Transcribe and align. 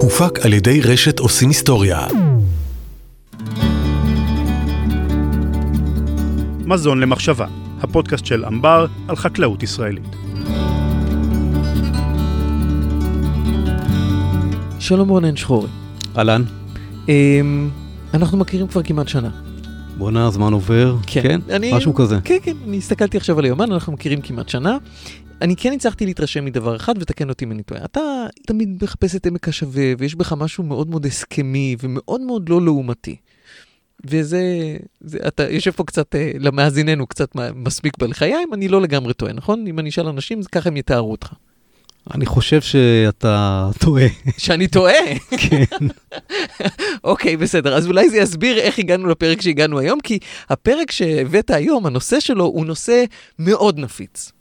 הופק 0.00 0.38
על 0.44 0.52
ידי 0.52 0.80
רשת 0.80 1.18
עושים 1.18 1.48
היסטוריה. 1.48 2.06
מזון 6.66 7.00
למחשבה, 7.00 7.46
הפודקאסט 7.80 8.26
של 8.26 8.44
אמבר 8.44 8.86
על 9.08 9.16
חקלאות 9.16 9.62
ישראלית. 9.62 10.16
שלום 14.78 15.08
רונן 15.08 15.36
שחורי. 15.36 15.68
אהלן. 16.18 16.42
אמ, 17.08 17.70
אנחנו 18.14 18.38
מכירים 18.38 18.66
כבר 18.66 18.82
כמעט 18.82 19.08
שנה. 19.08 19.43
בואנה, 19.98 20.26
הזמן 20.26 20.52
עובר. 20.52 20.96
כן? 21.06 21.40
אני- 21.50 21.72
משהו 21.72 21.94
כזה. 21.94 22.18
כן, 22.24 22.36
כן, 22.42 22.56
אני 22.68 22.76
הסתכלתי 22.78 23.16
עכשיו 23.16 23.38
על 23.38 23.44
היומן, 23.44 23.72
אנחנו 23.72 23.92
מכירים 23.92 24.20
כמעט 24.20 24.48
שנה. 24.48 24.76
אני 25.42 25.56
כן 25.56 25.72
הצלחתי 25.72 26.06
להתרשם 26.06 26.44
מדבר 26.44 26.76
אחד, 26.76 26.94
ותקן 27.00 27.28
אותי 27.28 27.44
אם 27.44 27.52
אני 27.52 27.62
טועה. 27.62 27.84
אתה 27.84 28.00
תמיד 28.46 28.78
מחפש 28.82 29.16
את 29.16 29.26
עמק 29.26 29.48
השווה, 29.48 29.92
ויש 29.98 30.14
בך 30.14 30.32
משהו 30.32 30.64
מאוד 30.64 30.90
מאוד 30.90 31.06
הסכמי, 31.06 31.76
ומאוד 31.80 32.20
מאוד 32.20 32.48
לא 32.48 32.62
לעומתי. 32.62 33.16
וזה, 34.06 34.42
זה, 35.00 35.18
אתה 35.26 35.50
יושב 35.50 35.70
פה 35.70 35.84
קצת, 35.84 36.14
אה, 36.14 36.30
למאזיננו, 36.38 37.06
קצת 37.06 37.30
מסמיק 37.54 37.98
בלחיים, 37.98 38.48
אני 38.54 38.68
לא 38.68 38.82
לגמרי 38.82 39.14
טועה, 39.14 39.32
נכון? 39.32 39.66
אם 39.66 39.78
אני 39.78 39.88
אשאל 39.88 40.06
אנשים, 40.08 40.40
ככה 40.52 40.68
הם 40.68 40.76
יתארו 40.76 41.10
אותך. 41.10 41.32
אני 42.14 42.26
חושב 42.26 42.60
שאתה 42.60 43.70
טועה. 43.78 44.06
שאני 44.38 44.68
טועה? 44.68 44.94
כן. 45.30 45.64
אוקיי, 47.04 47.36
בסדר. 47.36 47.74
אז 47.76 47.86
אולי 47.86 48.10
זה 48.10 48.16
יסביר 48.16 48.58
איך 48.58 48.78
הגענו 48.78 49.08
לפרק 49.08 49.40
שהגענו 49.40 49.78
היום, 49.78 50.00
כי 50.00 50.18
הפרק 50.48 50.90
שהבאת 50.90 51.50
היום, 51.50 51.86
הנושא 51.86 52.20
שלו 52.20 52.44
הוא 52.44 52.66
נושא 52.66 53.04
מאוד 53.38 53.78
נפיץ. 53.78 54.32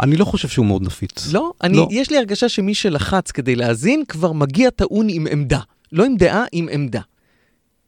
אני 0.00 0.16
לא 0.16 0.24
חושב 0.24 0.48
שהוא 0.48 0.66
מאוד 0.66 0.82
נפיץ. 0.82 1.32
לא? 1.32 1.52
אני, 1.62 1.76
לא. 1.76 1.88
יש 1.90 2.10
לי 2.10 2.18
הרגשה 2.18 2.48
שמי 2.48 2.74
שלחץ 2.74 3.30
כדי 3.30 3.56
להאזין 3.56 4.02
כבר 4.08 4.32
מגיע 4.32 4.70
טעון 4.70 5.06
עם 5.10 5.26
עמדה. 5.30 5.60
לא 5.92 6.04
עם 6.04 6.16
דעה, 6.16 6.44
עם 6.52 6.68
עמדה. 6.72 7.00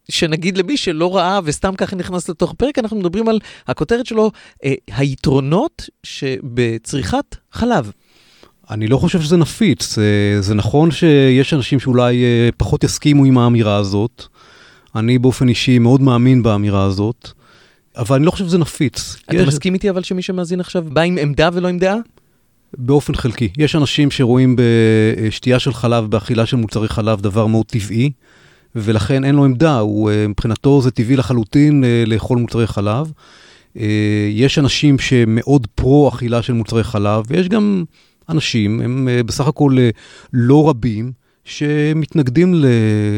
שנגיד 0.09 0.59
למי 0.59 0.77
שלא 0.77 1.17
ראה 1.17 1.41
וסתם 1.45 1.75
ככה 1.75 1.97
נכנס 1.97 2.29
לתוך 2.29 2.51
הפרק, 2.51 2.79
אנחנו 2.79 2.97
מדברים 2.97 3.29
על 3.29 3.39
הכותרת 3.67 4.07
שלו, 4.07 4.31
אה, 4.65 4.75
היתרונות 4.87 5.89
שבצריכת 6.03 7.37
חלב. 7.53 7.93
אני 8.71 8.87
לא 8.87 8.97
חושב 8.99 9.21
שזה 9.21 9.37
נפיץ. 9.37 9.99
אה, 9.99 10.05
זה 10.43 10.55
נכון 10.55 10.91
שיש 10.91 11.55
אנשים 11.55 11.81
שאולי 11.81 12.25
אה, 12.25 12.49
פחות 12.57 12.85
יסכימו 12.85 13.25
עם 13.25 13.39
האמירה 13.39 13.77
הזאת. 13.77 14.25
אני 14.97 15.19
באופן 15.19 15.49
אישי 15.49 15.79
מאוד 15.79 16.01
מאמין 16.01 16.43
באמירה 16.43 16.85
הזאת, 16.85 17.29
אבל 17.97 18.17
אני 18.17 18.27
לא 18.27 18.31
חושב 18.31 18.45
שזה 18.45 18.59
נפיץ. 18.59 19.17
אתה 19.27 19.37
יש- 19.37 19.49
מסכים 19.49 19.75
איתי 19.75 19.91
אבל 19.91 20.03
שמי 20.03 20.23
שמאזין 20.23 20.61
עכשיו 20.61 20.85
בא 20.93 21.01
עם 21.01 21.19
עמדה 21.19 21.49
ולא 21.53 21.69
עם 21.69 21.79
דעה? 21.79 21.97
באופן 22.79 23.15
חלקי. 23.15 23.49
יש 23.59 23.77
אנשים 23.77 24.11
שרואים 24.11 24.57
בשתייה 24.59 25.59
של 25.59 25.73
חלב, 25.73 26.05
באכילה 26.05 26.47
של 26.47 26.57
מוצרי 26.57 26.89
חלב, 26.89 27.21
דבר 27.21 27.47
מאוד 27.47 27.67
טבעי, 27.67 28.11
ולכן 28.77 29.25
אין 29.25 29.35
לו 29.35 29.45
עמדה, 29.45 29.79
הוא, 29.79 30.11
אה, 30.11 30.29
מבחינתו 30.29 30.83
זה 30.83 30.91
טבעי 30.91 31.17
לחלוטין 31.17 31.85
לאכול 32.07 32.39
מוצרי 32.39 32.67
חלב. 32.67 33.13
יש 34.33 34.59
אנשים 34.59 34.99
שמאוד 34.99 35.67
פרו 35.75 36.09
אכילה 36.09 36.43
של 36.43 36.53
מוצרי 36.53 36.85
חלב, 36.85 37.23
ויש 37.29 37.49
גם 37.49 37.85
אנשים, 38.29 38.81
הם 38.81 39.09
אה, 39.09 39.23
בסך 39.23 39.47
הכל 39.47 39.77
אה, 39.79 39.91
לא 40.33 40.69
רבים, 40.69 41.13
שמתנגדים 41.47 42.55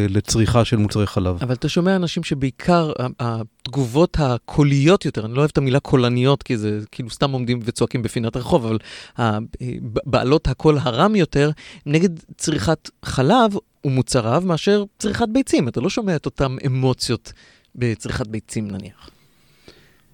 לצריכה 0.08 0.64
של 0.64 0.76
מוצרי 0.76 1.06
חלב. 1.06 1.36
אבל 1.42 1.54
אתה 1.54 1.68
שומע 1.68 1.96
אנשים 1.96 2.22
שבעיקר 2.22 2.92
התגובות 3.20 4.16
הקוליות 4.20 5.04
יותר, 5.04 5.26
אני 5.26 5.34
לא 5.34 5.38
אוהב 5.38 5.50
את 5.52 5.58
המילה 5.58 5.80
קולניות, 5.80 6.42
כי 6.42 6.56
זה 6.56 6.80
כאילו 6.92 7.10
סתם 7.10 7.30
עומדים 7.30 7.60
וצועקים 7.64 8.02
בפינת 8.02 8.36
הרחוב, 8.36 8.66
אבל 8.66 8.78
ה- 9.18 9.38
בעלות 9.84 10.48
הקול 10.48 10.78
הרם 10.80 11.16
יותר, 11.16 11.50
נגד 11.86 12.08
צריכת 12.36 12.90
חלב 13.04 13.52
ומוצריו 13.84 14.42
מאשר 14.46 14.84
צריכת 14.98 15.28
ביצים. 15.32 15.68
אתה 15.68 15.80
לא 15.80 15.90
שומע 15.90 16.16
את 16.16 16.26
אותן 16.26 16.56
אמוציות 16.66 17.32
בצריכת 17.74 18.26
ביצים 18.26 18.68
נניח. 18.70 19.10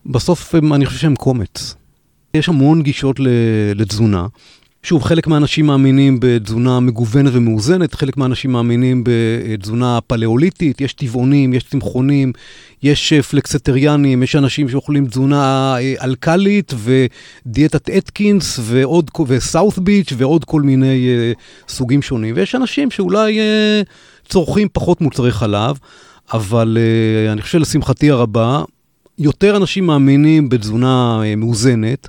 בסוף 0.06 0.54
הם, 0.54 0.72
אני 0.72 0.86
חושב 0.86 0.98
שהם 0.98 1.16
קומץ. 1.16 1.74
יש 2.34 2.48
המון 2.48 2.82
גישות 2.82 3.16
לתזונה. 3.74 4.26
שוב, 4.84 5.02
חלק 5.02 5.26
מהאנשים 5.26 5.66
מאמינים 5.66 6.18
בתזונה 6.20 6.80
מגוונת 6.80 7.30
ומאוזנת, 7.34 7.94
חלק 7.94 8.16
מהאנשים 8.16 8.52
מאמינים 8.52 9.04
בתזונה 9.04 9.98
פלאוליטית, 10.06 10.80
יש 10.80 10.92
טבעונים, 10.92 11.54
יש 11.54 11.64
צמחונים, 11.64 12.32
יש 12.82 13.12
אה, 13.12 13.22
פלקסטריאנים, 13.22 14.22
יש 14.22 14.36
אנשים 14.36 14.68
שאוכלים 14.68 15.06
תזונה 15.06 15.74
אה, 15.78 15.94
אלקלית 16.04 16.72
ודיאטת 16.76 17.90
אתקינס 17.90 18.60
ועוד, 18.62 19.10
וסאות' 19.26 19.78
ביץ' 19.78 20.12
ועוד 20.16 20.44
כל 20.44 20.62
מיני 20.62 21.08
אה, 21.08 21.32
סוגים 21.68 22.02
שונים. 22.02 22.34
ויש 22.36 22.54
אנשים 22.54 22.90
שאולי 22.90 23.38
צורכים 24.28 24.68
פחות 24.72 25.00
מוצרי 25.00 25.32
חלב, 25.32 25.78
אבל 26.32 26.78
אה, 26.80 27.32
אני 27.32 27.42
חושב 27.42 27.58
לשמחתי 27.58 28.10
הרבה, 28.10 28.62
יותר 29.18 29.56
אנשים 29.56 29.86
מאמינים 29.86 30.48
בתזונה 30.48 31.20
מאוזנת, 31.36 32.08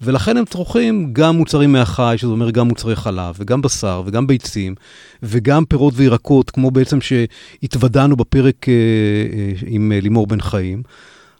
ולכן 0.00 0.36
הם 0.36 0.44
צורכים 0.44 1.12
גם 1.12 1.36
מוצרים 1.36 1.72
מהחי, 1.72 2.14
שזה 2.16 2.30
אומר 2.30 2.50
גם 2.50 2.68
מוצרי 2.68 2.96
חלב, 2.96 3.34
וגם 3.38 3.62
בשר, 3.62 4.02
וגם 4.06 4.26
ביצים, 4.26 4.74
וגם 5.22 5.64
פירות 5.64 5.94
וירקות, 5.96 6.50
כמו 6.50 6.70
בעצם 6.70 6.98
שהתוודענו 7.00 8.16
בפרק 8.16 8.68
אה, 8.68 8.74
אה, 8.74 9.52
עם 9.66 9.92
אה, 9.92 10.00
לימור 10.00 10.26
בן 10.26 10.40
חיים. 10.40 10.82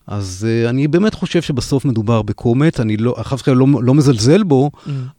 אז 0.07 0.47
אה, 0.49 0.71
אני 0.71 0.89
באמת 0.89 1.15
חושב 1.15 1.43
שבסוף 1.43 1.85
מדובר 1.85 2.23
בקומץ, 2.23 2.81
אני 2.81 2.97
לא, 2.97 3.15
חס 3.23 3.41
וחלילה 3.41 3.61
לא, 3.61 3.67
לא 3.83 3.95
מזלזל 3.95 4.43
בו, 4.43 4.71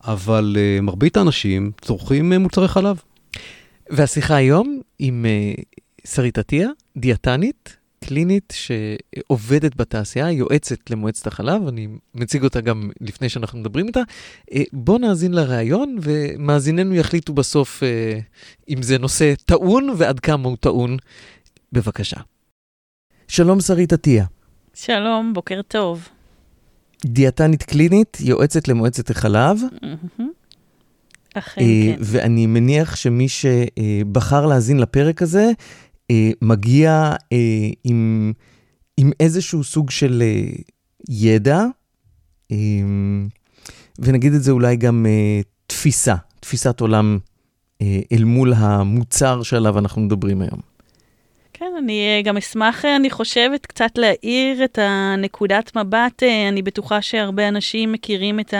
אבל 0.03 0.57
אה, 0.59 0.81
מרבית 0.81 1.17
האנשים 1.17 1.71
צורכים 1.81 2.33
אה, 2.33 2.37
מוצרי 2.37 2.67
חלב. 2.67 3.01
והשיחה 3.89 4.35
היום 4.35 4.81
עם 4.99 5.25
אה, 5.25 5.63
שרית 6.07 6.37
עטיה, 6.37 6.69
דיאטנית, 6.97 7.77
קלינית 8.07 8.53
שעובדת 8.55 9.75
בתעשייה, 9.75 10.31
יועצת 10.31 10.89
למועצת 10.89 11.27
החלב, 11.27 11.67
אני 11.67 11.87
מציג 12.15 12.43
אותה 12.43 12.61
גם 12.61 12.89
לפני 13.01 13.29
שאנחנו 13.29 13.59
מדברים 13.59 13.87
איתה. 13.87 14.01
אה, 14.53 14.63
בוא 14.73 14.99
נאזין 14.99 15.33
לראיון, 15.33 15.97
ומאזיננו 16.01 16.95
יחליטו 16.95 17.33
בסוף 17.33 17.83
אה, 17.83 18.19
אם 18.69 18.81
זה 18.81 18.97
נושא 18.97 19.33
טעון 19.45 19.89
ועד 19.97 20.19
כמה 20.19 20.47
הוא 20.47 20.57
טעון. 20.59 20.97
בבקשה. 21.71 22.17
שלום 23.27 23.61
שרית 23.61 23.93
עטיה, 23.93 24.25
שלום, 24.73 25.33
בוקר 25.33 25.61
טוב. 25.67 26.09
דיאטנית 27.05 27.63
קלינית, 27.63 28.17
יועצת 28.21 28.67
למועצת 28.67 29.09
החלב, 29.09 29.57
מהמם. 29.81 30.31
אכן, 31.33 31.61
אה, 31.61 31.95
כן. 31.95 31.99
ואני 31.99 32.45
מניח 32.45 32.95
שמי 32.95 33.27
שבחר 33.29 34.45
להאזין 34.45 34.79
לפרק 34.79 35.21
הזה, 35.21 35.51
אה, 36.11 36.31
מגיע 36.41 37.15
אה, 37.33 37.69
עם, 37.83 38.33
עם 38.97 39.11
איזשהו 39.19 39.63
סוג 39.63 39.89
של 39.89 40.23
אה, 40.25 40.49
ידע, 41.09 41.65
אה, 42.51 42.57
ונגיד 43.99 44.33
את 44.33 44.43
זה 44.43 44.51
אולי 44.51 44.75
גם 44.75 45.05
אה, 45.05 45.41
תפיסה, 45.67 46.15
תפיסת 46.39 46.79
עולם 46.79 47.17
אה, 47.81 47.99
אל 48.11 48.23
מול 48.23 48.53
המוצר 48.53 49.43
שעליו 49.43 49.79
אנחנו 49.79 50.01
מדברים 50.01 50.41
היום. 50.41 50.76
כן, 51.59 51.73
אני 51.77 52.01
אה, 52.07 52.21
גם 52.21 52.37
אשמח, 52.37 52.85
אה, 52.85 52.95
אני 52.95 53.09
חושבת, 53.09 53.65
קצת 53.65 53.97
להאיר 53.97 54.63
את 54.63 54.79
הנקודת 54.81 55.75
מבט. 55.75 56.23
אה, 56.23 56.47
אני 56.49 56.61
בטוחה 56.61 57.01
שהרבה 57.01 57.47
אנשים 57.47 57.91
מכירים 57.91 58.39
את 58.39 58.53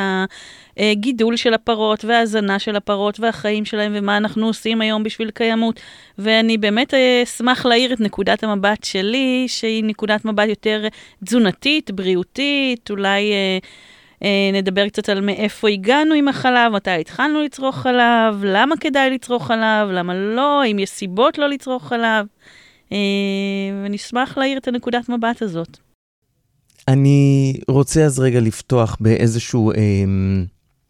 הגידול 0.77 1.35
של 1.35 1.53
הפרות 1.53 2.05
וההזנה 2.05 2.59
של 2.59 2.75
הפרות 2.75 3.19
והחיים 3.19 3.65
שלהם 3.65 3.91
ומה 3.95 4.17
אנחנו 4.17 4.45
עושים 4.45 4.81
היום 4.81 5.03
בשביל 5.03 5.31
קיימות. 5.31 5.79
ואני 6.17 6.57
באמת 6.57 6.93
אשמח 7.23 7.65
להאיר 7.65 7.93
את 7.93 7.99
נקודת 7.99 8.43
המבט 8.43 8.83
שלי, 8.83 9.45
שהיא 9.47 9.83
נקודת 9.83 10.25
מבט 10.25 10.49
יותר 10.49 10.87
תזונתית, 11.25 11.91
בריאותית, 11.91 12.91
אולי... 12.91 13.31
נדבר 14.53 14.89
קצת 14.89 15.09
על 15.09 15.21
מאיפה 15.21 15.69
הגענו 15.69 16.13
עם 16.13 16.27
החלב, 16.27 16.71
מתי 16.71 16.91
התחלנו 16.91 17.41
לצרוך 17.41 17.75
חלב, 17.75 18.43
למה 18.43 18.77
כדאי 18.77 19.09
לצרוך 19.09 19.47
חלב, 19.47 19.89
למה 19.91 20.13
לא, 20.15 20.65
אם 20.71 20.79
יש 20.79 20.89
סיבות 20.89 21.37
לא 21.37 21.49
לצרוך 21.49 21.87
חלב. 21.87 22.25
אה, 22.91 22.97
ונשמח 23.85 24.37
להאיר 24.37 24.57
את 24.57 24.67
הנקודת 24.67 25.09
מבט 25.09 25.41
הזאת. 25.41 25.77
אני 26.87 27.53
רוצה 27.67 28.05
אז 28.05 28.19
רגע 28.19 28.39
לפתוח 28.39 28.97
באיזשהו 28.99 29.71
אה, 29.71 29.77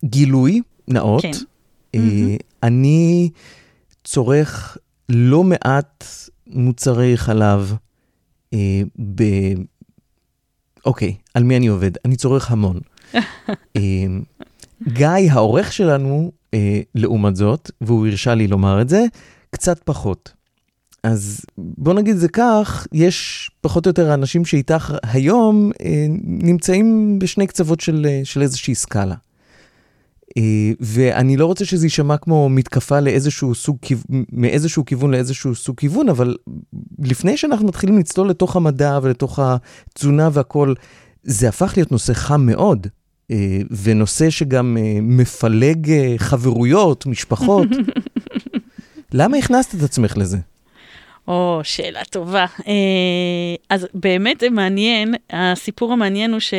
גילוי 0.05 0.61
נאות. 0.87 1.21
כן. 1.21 1.31
אה, 1.95 1.99
מהמם. 1.99 2.37
אני 2.63 3.29
צורך 4.03 4.77
לא 5.09 5.43
מעט 5.43 6.05
מוצרי 6.47 7.17
חלב 7.17 7.75
אה, 8.53 8.81
ב... 9.15 9.23
אוקיי, 10.85 11.15
על 11.33 11.43
מי 11.43 11.57
אני 11.57 11.67
עובד? 11.67 11.91
אני 12.05 12.15
צורך 12.15 12.51
המון. 12.51 12.79
אה, 13.77 13.81
גיא, 14.87 15.31
העורך 15.31 15.73
שלנו, 15.73 16.31
אה, 16.53 16.81
לעומת 16.95 17.35
זאת, 17.35 17.71
והוא 17.81 18.07
הרשה 18.07 18.35
לי 18.35 18.47
לומר 18.47 18.81
את 18.81 18.89
זה, 18.89 19.05
קצת 19.51 19.83
פחות. 19.83 20.33
אז 21.03 21.41
בוא 21.57 21.93
נגיד 21.93 22.15
זה 22.15 22.27
כך, 22.27 22.87
יש 22.93 23.49
פחות 23.61 23.85
או 23.85 23.89
יותר 23.89 24.11
האנשים 24.11 24.45
שאיתך 24.45 24.93
היום 25.03 25.71
אה, 25.81 26.05
נמצאים 26.23 27.19
בשני 27.19 27.47
קצוות 27.47 27.79
של, 27.79 28.05
אה, 28.09 28.21
של 28.23 28.41
איזושהי 28.41 28.75
סקאלה. 28.75 29.15
אה, 30.37 30.71
ואני 30.79 31.37
לא 31.37 31.45
רוצה 31.45 31.65
שזה 31.65 31.85
יישמע 31.85 32.17
כמו 32.17 32.49
מתקפה 32.49 32.99
לאיזשהו 32.99 33.55
סוג, 33.55 33.77
מאיזשהו 34.31 34.85
כיוון 34.85 35.11
לאיזשהו 35.11 35.55
סוג 35.55 35.77
כיוון, 35.77 36.09
אבל 36.09 36.35
לפני 36.99 37.37
שאנחנו 37.37 37.67
מתחילים 37.67 37.97
לצלול 37.97 38.29
לתוך 38.29 38.55
המדע 38.55 38.99
ולתוך 39.01 39.39
התזונה 39.39 40.29
והכול, 40.33 40.75
זה 41.23 41.49
הפך 41.49 41.73
להיות 41.75 41.91
נושא 41.91 42.13
חם 42.13 42.41
מאוד, 42.45 42.87
ונושא 43.83 44.29
שגם 44.29 44.77
מפלג 45.01 45.91
חברויות, 46.17 47.05
משפחות. 47.05 47.67
למה 49.13 49.37
הכנסת 49.37 49.75
את 49.75 49.83
עצמך 49.83 50.17
לזה? 50.17 50.37
או, 51.27 51.59
שאלה 51.63 52.05
טובה. 52.05 52.45
אז 53.69 53.87
באמת 53.93 54.39
זה 54.39 54.49
מעניין, 54.49 55.15
הסיפור 55.29 55.93
המעניין 55.93 56.31
הוא 56.31 56.39
ש... 56.39 56.53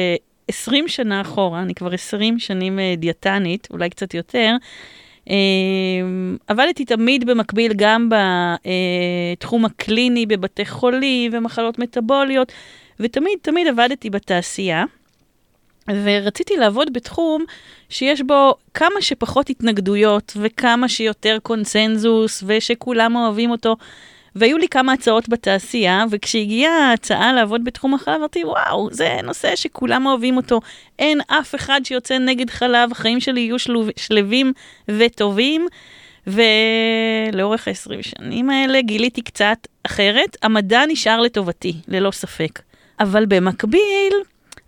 20 0.49 0.88
שנה 0.88 1.20
אחורה, 1.20 1.62
אני 1.62 1.75
כבר 1.75 1.94
20 1.94 2.38
שנים 2.38 2.79
אה, 2.79 2.94
דיאטנית, 2.97 3.69
אולי 3.70 3.91
קצת 3.91 4.15
יותר, 4.15 4.56
אה, 5.31 5.35
עבדתי 6.47 6.85
תמיד 6.85 7.26
במקביל 7.26 7.73
גם 7.76 8.09
בתחום 9.38 9.65
הקליני, 9.65 10.26
בבתי 10.26 10.67
חולים 10.67 11.31
ומחלות 11.35 11.79
מטבוליות, 11.79 12.53
ותמיד 13.00 13.38
תמיד 13.43 13.67
עבדתי 13.67 14.11
בתעשייה. 14.11 14.85
ורציתי 16.05 16.56
לעבוד 16.56 16.93
בתחום 16.93 17.44
שיש 17.88 18.23
בו 18.23 18.55
כמה 18.75 19.00
שפחות 19.00 19.50
התנגדויות 19.50 20.32
וכמה 20.41 20.88
שיותר 20.88 21.38
קונצנזוס 21.43 22.43
ושכולם 22.47 23.17
אוהבים 23.17 23.50
אותו. 23.50 23.76
והיו 24.36 24.58
לי 24.58 24.69
כמה 24.69 24.92
הצעות 24.92 25.28
בתעשייה, 25.28 26.04
וכשהגיעה 26.10 26.90
ההצעה 26.90 27.32
לעבוד 27.32 27.64
בתחום 27.64 27.94
החלב, 27.94 28.14
אמרתי, 28.14 28.44
וואו, 28.44 28.88
זה 28.92 29.19
נושא 29.25 29.56
שכולם 29.56 30.06
אוהבים 30.06 30.36
אותו. 30.36 30.60
אין 30.98 31.20
אף 31.26 31.54
אחד 31.54 31.80
שיוצא 31.84 32.19
נגד 32.19 32.50
חלב, 32.50 32.92
החיים 32.92 33.20
שלי 33.20 33.40
יהיו 33.40 33.58
שלוב, 33.58 33.88
שלווים 33.96 34.52
וטובים. 34.88 35.66
ולאורך 36.26 37.69
ה-20 37.69 38.02
שנים 38.02 38.50
האלה 38.50 38.80
גיליתי 38.80 39.22
קצת 39.22 39.66
אחרת. 39.86 40.36
המדע 40.42 40.82
נשאר 40.88 41.20
לטובתי, 41.20 41.74
ללא 41.88 42.10
ספק. 42.10 42.60
אבל 43.00 43.26
במקביל, 43.26 44.12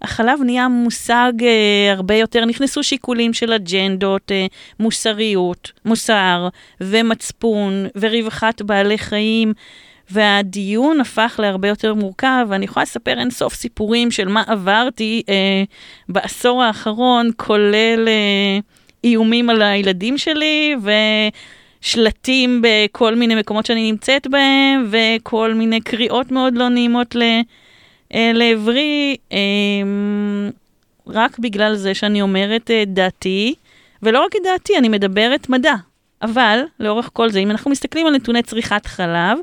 החלב 0.02 0.41
נהיה 0.44 0.69
מושג 0.69 1.32
אה, 1.43 1.93
הרבה 1.93 2.14
יותר, 2.14 2.44
נכנסו 2.44 2.82
שיקולים 2.82 3.32
של 3.32 3.52
אג'נדות, 3.52 4.32
אה, 4.32 4.47
מוסריות, 4.81 5.73
מוסר 5.85 6.49
ומצפון 6.81 7.87
ורווחת 7.97 8.62
בעלי 8.62 8.99
חיים. 8.99 9.52
והדיון 10.11 11.00
הפך 11.00 11.41
להרבה 11.43 11.69
יותר 11.69 11.94
מורכב, 11.94 12.47
ואני 12.49 12.64
יכולה 12.64 12.82
לספר 12.82 13.19
אין 13.19 13.31
סוף 13.31 13.55
סיפורים 13.55 14.11
של 14.11 14.29
מה 14.29 14.43
עברתי 14.47 15.23
אה, 15.29 15.64
בעשור 16.08 16.62
האחרון, 16.62 17.31
כולל 17.37 18.08
אה, 18.08 18.58
איומים 19.05 19.50
על 19.50 19.62
הילדים 19.62 20.19
שלי, 20.19 20.76
ושלטים 21.82 22.62
בכל 22.62 23.14
מיני 23.14 23.35
מקומות 23.35 23.67
שאני 23.67 23.91
נמצאת 23.93 24.26
בהם, 24.26 24.91
וכל 24.91 25.55
מיני 25.55 25.81
קריאות 25.81 26.31
מאוד 26.31 26.55
לא 26.55 26.69
נעימות 26.69 27.14
ל... 27.14 27.23
אה, 28.14 28.30
לעברי 28.34 29.16
אמ, 29.32 30.50
רק 31.06 31.38
בגלל 31.38 31.74
זה 31.74 31.94
שאני 31.94 32.22
אומרת 32.22 32.70
אה, 32.70 32.84
דעתי, 32.86 33.54
ולא 34.02 34.24
רק 34.24 34.36
את 34.36 34.40
דעתי, 34.44 34.78
אני 34.78 34.88
מדברת 34.88 35.48
מדע. 35.48 35.74
אבל, 36.22 36.60
לאורך 36.80 37.10
כל 37.12 37.30
זה, 37.30 37.38
אם 37.38 37.50
אנחנו 37.50 37.70
מסתכלים 37.70 38.06
על 38.06 38.14
נתוני 38.14 38.42
צריכת 38.42 38.86
חלב, 38.86 39.38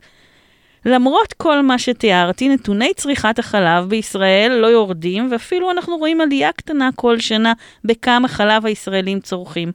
למרות 0.86 1.34
כל 1.34 1.62
מה 1.62 1.80
שתיארתי, 1.80 2.50
נתוני 2.50 2.94
צריכת 2.96 3.40
החלב 3.40 3.90
בישראל 3.90 4.52
לא 4.52 4.68
יורדים, 4.68 5.32
ואפילו 5.32 5.72
אנחנו 5.72 5.98
רואים 5.98 6.22
עלייה 6.22 6.52
קטנה 6.52 6.90
כל 6.96 7.20
שנה 7.20 7.54
בכמה 7.84 8.28
חלב 8.28 8.66
הישראלים 8.66 9.20
צורכים. 9.20 9.72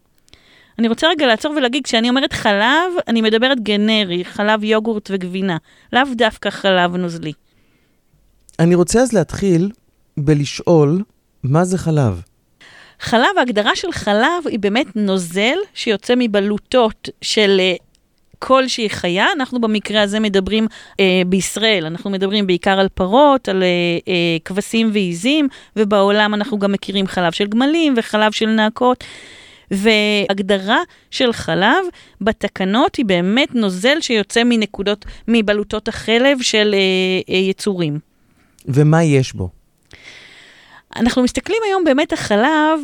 אני 0.79 0.89
רוצה 0.89 1.09
רגע 1.09 1.27
לעצור 1.27 1.53
ולהגיד, 1.57 1.85
כשאני 1.85 2.09
אומרת 2.09 2.33
חלב, 2.33 2.93
אני 3.09 3.21
מדברת 3.21 3.61
גנרי, 3.61 4.25
חלב 4.25 4.65
יוגורט 4.65 5.11
וגבינה, 5.13 5.57
לאו 5.93 6.03
דווקא 6.15 6.51
חלב 6.51 6.97
נוזלי. 6.97 7.33
אני 8.63 8.75
רוצה 8.75 9.01
אז 9.01 9.13
להתחיל 9.13 9.71
בלשאול, 10.17 11.03
מה 11.43 11.65
זה 11.65 11.79
חלב? 11.79 12.23
חלב, 13.01 13.39
ההגדרה 13.39 13.77
של 13.77 13.93
חלב 13.93 14.47
היא 14.47 14.59
באמת 14.59 14.97
נוזל 14.97 15.57
שיוצא 15.75 16.15
מבלוטות 16.17 17.09
של 17.23 17.61
uh, 17.61 17.83
כלשהי 18.39 18.91
חיה. 18.91 19.27
אנחנו 19.37 19.61
במקרה 19.61 20.03
הזה 20.03 20.21
מדברים 20.21 20.67
uh, 20.67 20.97
בישראל, 21.27 21.87
אנחנו 21.87 22.11
מדברים 22.11 22.47
בעיקר 22.47 22.81
על 22.81 22.89
פרות, 22.89 23.49
על 23.49 23.63
uh, 23.63 24.05
uh, 24.05 24.09
כבשים 24.45 24.91
ועיזים, 24.93 25.49
ובעולם 25.77 26.35
אנחנו 26.35 26.59
גם 26.59 26.73
מכירים 26.73 27.07
חלב 27.07 27.33
של 27.33 27.47
גמלים 27.47 27.95
וחלב 27.97 28.33
של 28.33 28.47
נעקות. 28.47 29.05
והגדרה 29.71 30.79
של 31.11 31.33
חלב 31.33 31.85
בתקנות 32.21 32.97
היא 32.97 33.07
באמת 33.07 33.55
נוזל 33.55 34.01
שיוצא 34.01 34.45
מנקודות, 34.45 35.05
מבלוטות 35.29 35.89
החלב 35.89 36.43
של 36.43 36.75
uh, 36.75 37.31
uh, 37.31 37.33
יצורים. 37.33 38.12
ומה 38.69 39.05
יש 39.05 39.33
בו? 39.33 39.49
אנחנו 40.97 41.23
מסתכלים 41.23 41.59
היום 41.67 41.85
באמת 41.85 42.13
החלב 42.13 42.81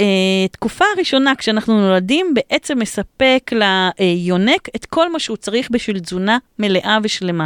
בתקופה 0.00 0.84
הראשונה, 0.96 1.34
כשאנחנו 1.34 1.80
נולדים, 1.80 2.34
בעצם 2.34 2.78
מספק 2.78 3.50
ליונק 3.52 4.68
את 4.76 4.86
כל 4.86 5.12
מה 5.12 5.18
שהוא 5.18 5.36
צריך 5.36 5.68
בשביל 5.70 5.98
תזונה 5.98 6.38
מלאה 6.58 6.98
ושלמה. 7.02 7.44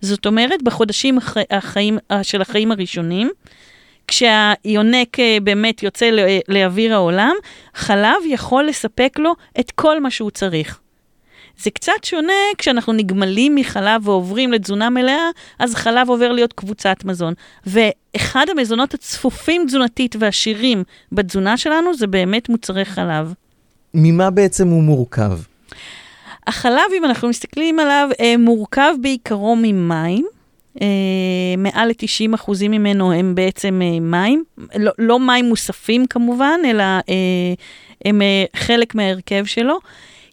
זאת 0.00 0.26
אומרת, 0.26 0.62
בחודשים 0.62 1.18
החיים, 1.50 1.98
של 2.22 2.42
החיים 2.42 2.72
הראשונים, 2.72 3.30
כשהיונק 4.08 5.20
אה, 5.20 5.38
באמת 5.42 5.82
יוצא 5.82 6.10
לאוויר 6.48 6.94
העולם, 6.94 7.32
חלב 7.74 8.16
יכול 8.26 8.64
לספק 8.64 9.16
לו 9.18 9.32
את 9.60 9.70
כל 9.70 10.00
מה 10.00 10.10
שהוא 10.10 10.30
צריך. 10.30 10.79
זה 11.62 11.70
קצת 11.70 12.04
שונה 12.04 12.32
כשאנחנו 12.58 12.92
נגמלים 12.92 13.54
מחלב 13.54 14.08
ועוברים 14.08 14.52
לתזונה 14.52 14.90
מלאה, 14.90 15.30
אז 15.58 15.74
חלב 15.74 16.08
עובר 16.08 16.32
להיות 16.32 16.52
קבוצת 16.52 17.04
מזון. 17.04 17.34
ואחד 17.66 18.46
המזונות 18.50 18.94
הצפופים 18.94 19.66
תזונתית 19.66 20.16
ועשירים 20.18 20.84
בתזונה 21.12 21.56
שלנו 21.56 21.94
זה 21.94 22.06
באמת 22.06 22.48
מוצרי 22.48 22.84
חלב. 22.84 23.34
ממה 23.94 24.30
בעצם 24.30 24.68
הוא 24.68 24.82
מורכב? 24.82 25.32
החלב, 26.46 26.92
אם 26.98 27.04
אנחנו 27.04 27.28
מסתכלים 27.28 27.78
עליו, 27.78 28.08
אה, 28.20 28.36
מורכב 28.36 28.94
בעיקרו 29.00 29.56
ממים. 29.62 30.26
אה, 30.82 30.86
מעל 31.58 31.88
ל-90 31.88 32.34
אחוזים 32.34 32.70
ממנו 32.70 33.12
הם 33.12 33.34
בעצם 33.34 33.80
אה, 33.82 34.00
מים, 34.00 34.44
לא, 34.76 34.92
לא 34.98 35.20
מים 35.20 35.44
מוספים 35.44 36.06
כמובן, 36.06 36.60
אלא 36.64 36.84
הם 38.04 38.22
חלק 38.56 38.94
מההרכב 38.94 39.44
שלו. 39.44 39.78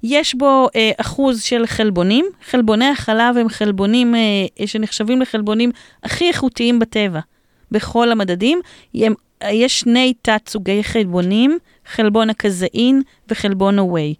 יש 0.10 0.36
בו 0.36 0.68
אה, 0.76 0.92
אחוז 0.98 1.42
של 1.42 1.66
חלבונים. 1.66 2.26
חלבוני 2.50 2.86
החלב 2.86 3.38
הם 3.38 3.50
חלבונים 3.50 4.16
אה, 4.16 4.68
שנחשבים 4.68 5.22
לחלבונים 5.22 5.72
הכי 6.04 6.28
איכותיים 6.28 6.80
בטבע, 6.80 7.20
בכל 7.72 8.12
המדדים. 8.12 8.60
הם, 8.96 9.14
יש 9.52 9.80
שני 9.80 10.14
תת-סוגי 10.22 10.84
חלבונים, 10.84 11.58
חלבון 11.86 12.30
הקזאין 12.30 13.02
וחלבון 13.30 13.80
הווי. 13.80 14.14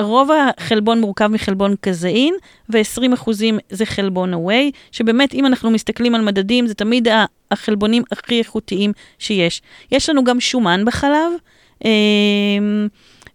רוב 0.00 0.30
החלבון 0.30 1.00
מורכב 1.00 1.26
מחלבון 1.26 1.74
קזאין, 1.80 2.34
ו-20% 2.68 3.30
זה 3.70 3.86
חלבון 3.86 4.34
הווי, 4.34 4.70
שבאמת, 4.92 5.34
אם 5.34 5.46
אנחנו 5.46 5.70
מסתכלים 5.70 6.14
על 6.14 6.20
מדדים, 6.20 6.66
זה 6.66 6.74
תמיד 6.74 7.08
החלבונים 7.50 8.02
הכי 8.12 8.38
איכותיים 8.38 8.92
שיש. 9.18 9.62
יש 9.92 10.10
לנו 10.10 10.24
גם 10.24 10.40
שומן 10.40 10.84
בחלב. 10.84 11.32
אה, 11.84 11.90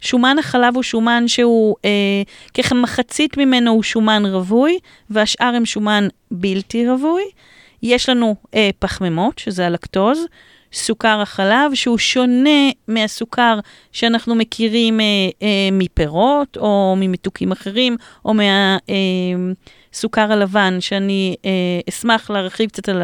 שומן 0.02 0.36
החלב 0.38 0.74
הוא 0.74 0.82
שומן 0.82 1.28
שהוא, 1.28 1.76
אה, 1.84 2.22
כמחצית 2.54 3.36
ממנו 3.36 3.70
הוא 3.70 3.82
שומן 3.82 4.26
רווי, 4.26 4.78
והשאר 5.10 5.52
הם 5.56 5.64
שומן 5.64 6.08
בלתי 6.30 6.88
רווי. 6.88 7.22
יש 7.82 8.08
לנו 8.08 8.36
אה, 8.54 8.70
פחמימות, 8.78 9.38
שזה 9.38 9.66
הלקטוז, 9.66 10.26
סוכר 10.72 11.20
החלב, 11.20 11.74
שהוא 11.74 11.98
שונה 11.98 12.70
מהסוכר 12.88 13.58
שאנחנו 13.92 14.34
מכירים 14.34 15.00
אה, 15.00 15.04
אה, 15.42 15.68
מפירות, 15.72 16.56
או 16.56 16.94
ממתוקים 16.98 17.52
אחרים, 17.52 17.96
או 18.24 18.34
מהסוכר 18.34 18.76
אה, 18.88 19.52
הלבן, 20.30 20.80
שאני 20.80 21.36
אה, 21.44 21.50
אשמח 21.88 22.30
להרחיב 22.30 22.70
קצת 22.70 22.88
על 22.88 23.02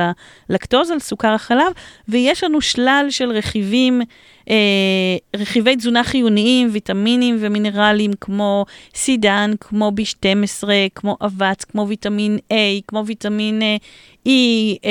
הלקטוז, 0.48 0.90
על 0.90 0.98
סוכר 0.98 1.28
החלב, 1.28 1.72
ויש 2.08 2.44
לנו 2.44 2.60
שלל 2.60 3.06
של 3.10 3.30
רכיבים 3.30 4.02
אה, 4.50 5.16
רכיבי 5.36 5.76
תזונה 5.76 6.04
חיוניים, 6.04 6.68
ויטמינים 6.72 7.36
ומינרלים 7.40 8.10
כמו 8.20 8.64
סידן, 8.94 9.50
כמו 9.60 9.92
B12, 10.00 10.68
כמו 10.94 11.16
אבץ, 11.20 11.64
כמו 11.64 11.88
ויטמין 11.88 12.38
A, 12.52 12.54
כמו 12.88 13.06
ויטמין 13.06 13.62
אה, 13.62 13.76
E, 14.26 14.30
אה, 14.84 14.90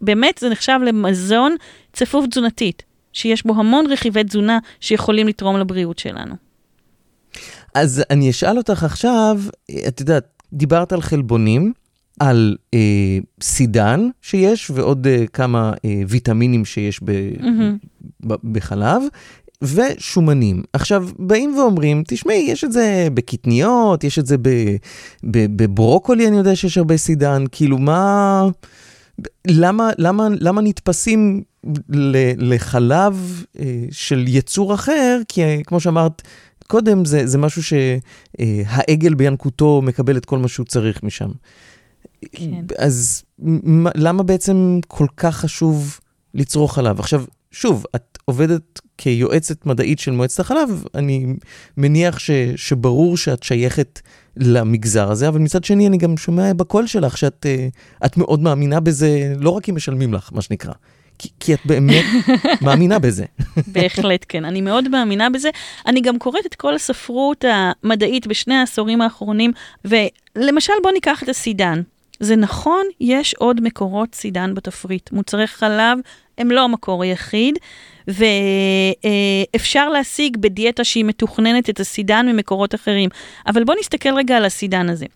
ובאמת 0.00 0.38
זה 0.38 0.48
נחשב 0.48 0.78
למזון 0.84 1.56
צפוף 1.92 2.26
תזונתית, 2.26 2.82
שיש 3.12 3.46
בו 3.46 3.54
המון 3.56 3.86
רכיבי 3.86 4.24
תזונה 4.24 4.58
שיכולים 4.80 5.28
לתרום 5.28 5.58
לבריאות 5.58 5.98
שלנו. 5.98 6.34
אז 7.74 8.02
אני 8.10 8.30
אשאל 8.30 8.58
אותך 8.58 8.82
עכשיו, 8.82 9.40
את 9.88 10.00
יודעת, 10.00 10.33
דיברת 10.54 10.92
על 10.92 11.00
חלבונים, 11.00 11.72
על 12.20 12.56
אה, 12.74 13.18
סידן 13.42 14.08
שיש, 14.22 14.70
ועוד 14.70 15.06
אה, 15.06 15.24
כמה 15.32 15.72
אה, 15.84 16.02
ויטמינים 16.08 16.64
שיש 16.64 17.00
ב, 17.02 17.10
mm-hmm. 17.10 17.86
ב, 18.26 18.34
בחלב, 18.52 19.02
ושומנים. 19.62 20.62
עכשיו, 20.72 21.08
באים 21.18 21.58
ואומרים, 21.58 22.02
תשמעי, 22.08 22.46
יש 22.48 22.64
את 22.64 22.72
זה 22.72 23.08
בקטניות, 23.14 24.04
יש 24.04 24.18
את 24.18 24.26
זה 24.26 24.36
בברוקולי, 25.24 26.28
אני 26.28 26.36
יודע 26.36 26.56
שיש 26.56 26.78
הרבה 26.78 26.96
סידן, 26.96 27.44
כאילו 27.52 27.78
מה... 27.78 28.42
למה, 29.46 29.90
למה, 29.98 30.28
למה 30.40 30.62
נתפסים 30.62 31.42
לחלב 32.38 33.44
אה, 33.58 33.84
של 33.90 34.24
יצור 34.28 34.74
אחר? 34.74 35.20
כי 35.28 35.42
כמו 35.64 35.80
שאמרת 35.80 36.22
קודם, 36.74 37.04
זה, 37.04 37.26
זה 37.26 37.38
משהו 37.38 37.62
שהעגל 37.62 39.14
בינקותו 39.14 39.82
מקבל 39.82 40.16
את 40.16 40.24
כל 40.24 40.38
מה 40.38 40.48
שהוא 40.48 40.66
צריך 40.66 41.02
משם. 41.02 41.30
כן. 42.32 42.64
אז 42.78 43.22
למה 43.94 44.22
בעצם 44.22 44.80
כל 44.88 45.06
כך 45.16 45.36
חשוב 45.36 46.00
לצרוך 46.34 46.74
חלב? 46.74 47.00
עכשיו, 47.00 47.24
שוב, 47.50 47.84
את 47.96 48.18
עובדת 48.24 48.80
כיועצת 48.98 49.66
מדעית 49.66 49.98
של 49.98 50.10
מועצת 50.10 50.40
החלב, 50.40 50.84
אני 50.94 51.26
מניח 51.76 52.18
ש, 52.18 52.30
שברור 52.56 53.16
שאת 53.16 53.42
שייכת 53.42 54.00
למגזר 54.36 55.10
הזה, 55.10 55.28
אבל 55.28 55.40
מצד 55.40 55.64
שני 55.64 55.86
אני 55.86 55.98
גם 55.98 56.16
שומע 56.16 56.52
בקול 56.52 56.86
שלך 56.86 57.18
שאת 57.18 57.46
uh, 58.04 58.08
מאוד 58.16 58.40
מאמינה 58.40 58.80
בזה, 58.80 59.34
לא 59.38 59.50
רק 59.50 59.68
אם 59.68 59.74
משלמים 59.74 60.14
לך, 60.14 60.30
מה 60.32 60.42
שנקרא. 60.42 60.72
כי, 61.18 61.28
כי 61.40 61.54
את 61.54 61.60
באמת 61.64 62.04
מאמינה 62.62 62.98
בזה. 62.98 63.24
בהחלט 63.66 64.24
כן, 64.28 64.44
אני 64.44 64.60
מאוד 64.60 64.88
מאמינה 64.88 65.30
בזה. 65.30 65.50
אני 65.86 66.00
גם 66.00 66.18
קוראת 66.18 66.46
את 66.46 66.54
כל 66.54 66.74
הספרות 66.74 67.44
המדעית 67.48 68.26
בשני 68.26 68.54
העשורים 68.54 69.00
האחרונים, 69.00 69.52
ולמשל 69.84 70.72
בוא 70.82 70.90
ניקח 70.90 71.22
את 71.22 71.28
הסידן. 71.28 71.82
זה 72.20 72.36
נכון, 72.36 72.86
יש 73.00 73.34
עוד 73.34 73.60
מקורות 73.60 74.14
סידן 74.14 74.54
בתפריט. 74.54 75.12
מוצרי 75.12 75.46
חלב 75.46 75.98
הם 76.38 76.50
לא 76.50 76.64
המקור 76.64 77.02
היחיד, 77.02 77.58
ואפשר 78.08 79.88
להשיג 79.88 80.36
בדיאטה 80.36 80.84
שהיא 80.84 81.04
מתוכננת 81.04 81.70
את 81.70 81.80
הסידן 81.80 82.26
ממקורות 82.28 82.74
אחרים. 82.74 83.10
אבל 83.46 83.64
בואו 83.64 83.78
נסתכל 83.80 84.14
רגע 84.14 84.36
על 84.36 84.44
הסידן 84.44 84.88
הזה. 84.88 85.06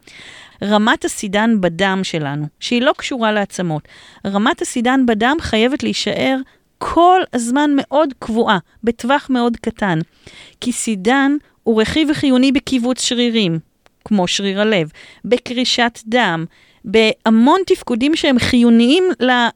רמת 0.62 1.04
הסידן 1.04 1.60
בדם 1.60 2.00
שלנו, 2.02 2.46
שהיא 2.60 2.82
לא 2.82 2.92
קשורה 2.96 3.32
לעצמות, 3.32 3.88
רמת 4.26 4.62
הסידן 4.62 5.06
בדם 5.06 5.36
חייבת 5.40 5.82
להישאר 5.82 6.36
כל 6.78 7.20
הזמן 7.32 7.70
מאוד 7.76 8.08
קבועה, 8.18 8.58
בטווח 8.84 9.26
מאוד 9.30 9.56
קטן. 9.56 9.98
כי 10.60 10.72
סידן 10.72 11.32
הוא 11.62 11.82
רכיב 11.82 12.12
חיוני 12.12 12.52
בקיבוץ 12.52 13.00
שרירים, 13.02 13.58
כמו 14.04 14.28
שריר 14.28 14.60
הלב, 14.60 14.90
בקרישת 15.24 15.98
דם, 16.06 16.44
בהמון 16.84 17.60
תפקודים 17.66 18.16
שהם 18.16 18.38
חיוניים 18.38 19.04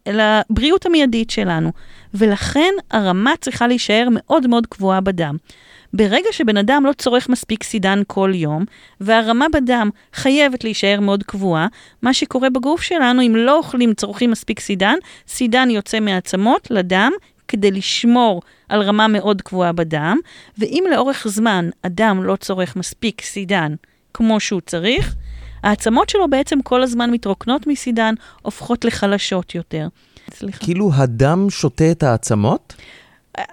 לבריאות 0.07 0.87
המיידית 0.87 1.31
שלנו. 1.31 1.73
ולכן 2.15 2.71
הרמה 2.91 3.33
צריכה 3.41 3.67
להישאר 3.67 4.09
מאוד 4.11 4.47
מאוד 4.47 4.67
קבועה 4.67 5.01
בדם. 5.01 5.37
ברגע 5.93 6.29
שבן 6.33 6.57
אדם 6.57 6.83
לא 6.87 6.93
צורך 6.93 7.29
מספיק 7.29 7.63
סידן 7.63 8.03
כל 8.07 8.33
יום, 8.35 8.65
והרמה 9.01 9.47
בדם 9.53 9.91
חייבת 10.15 10.65
להישאר 10.65 11.01
מאוד 11.01 11.23
קבועה, 11.23 11.67
מה 12.03 12.15
שקורה 12.15 12.51
בגוף 12.51 12.83
שלנו, 12.83 13.23
אם 13.23 13.37
לא 13.37 13.57
אוכלים, 13.57 13.95
צורכים 13.95 14.31
מספיק 14.31 14.61
סידן, 14.61 14.95
סידן 15.29 15.71
יוצא 15.71 16.01
מהעצמות 16.01 16.69
לדם 16.71 17.13
כדי 17.49 17.71
לשמור 17.71 18.43
על 18.69 18.83
רמה 18.83 19.09
מאוד 19.09 19.43
קבועה 19.43 19.73
בדם, 19.73 20.19
ואם 20.59 20.85
לאורך 20.91 21.27
זמן 21.29 21.71
אדם 21.83 22.23
לא 22.23 22.37
צורך 22.37 22.77
מספיק 22.77 23.21
סידן 23.21 23.75
כמו 24.15 24.41
שהוא 24.41 24.61
צריך, 24.61 25.15
העצמות 25.63 26.09
שלו 26.09 26.31
בעצם 26.31 26.63
כל 26.63 26.83
הזמן 26.83 27.11
מתרוקנות 27.11 27.67
מסידן, 27.67 28.15
הופכות 28.43 28.85
לחלשות 28.85 29.55
יותר. 29.55 29.89
סליחה. 30.31 30.65
כאילו 30.65 30.91
הדם 30.95 31.47
שותה 31.51 31.91
את 31.91 32.03
העצמות? 32.03 32.75
אה, 33.39 33.45